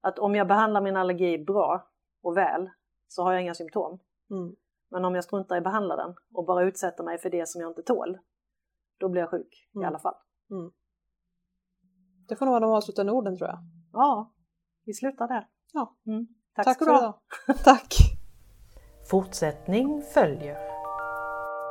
Att 0.00 0.18
om 0.18 0.34
jag 0.34 0.48
behandlar 0.48 0.80
min 0.80 0.96
allergi 0.96 1.38
bra 1.38 1.90
och 2.22 2.36
väl 2.36 2.70
så 3.08 3.22
har 3.22 3.32
jag 3.32 3.42
inga 3.42 3.54
symptom. 3.54 3.98
Mm. 4.30 4.56
Men 4.88 5.04
om 5.04 5.14
jag 5.14 5.24
struntar 5.24 5.54
i 5.54 5.58
att 5.58 5.64
behandla 5.64 5.96
den 5.96 6.14
och 6.32 6.44
bara 6.44 6.64
utsätter 6.64 7.04
mig 7.04 7.18
för 7.18 7.30
det 7.30 7.48
som 7.48 7.60
jag 7.60 7.70
inte 7.70 7.82
tål, 7.82 8.18
då 8.98 9.08
blir 9.08 9.22
jag 9.22 9.30
sjuk 9.30 9.68
mm. 9.74 9.84
i 9.84 9.86
alla 9.86 9.98
fall. 9.98 10.14
Mm. 10.50 10.72
Det 12.28 12.36
får 12.36 12.46
nog 12.46 12.52
vara 12.52 12.60
de 12.60 12.70
avslutande 12.70 13.12
orden 13.12 13.36
tror 13.36 13.48
jag. 13.48 13.58
Ja, 13.92 14.32
vi 14.84 14.94
slutar 14.94 15.28
där. 15.28 15.48
Ja. 15.72 15.96
Tack, 16.56 16.64
Tack 16.64 16.76
ska 16.76 16.84
du 16.84 16.90
ha. 16.90 17.20
Tack! 17.64 17.94
Fortsättning 19.10 20.02
följer. 20.14 20.58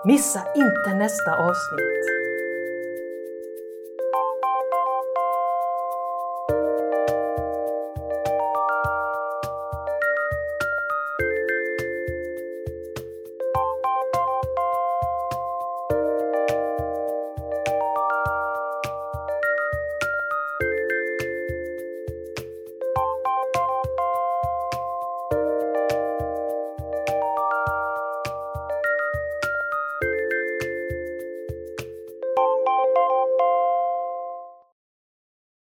Missa 0.05 0.53
inte 0.55 0.93
nästa 0.95 1.35
avsnitt! 1.35 2.20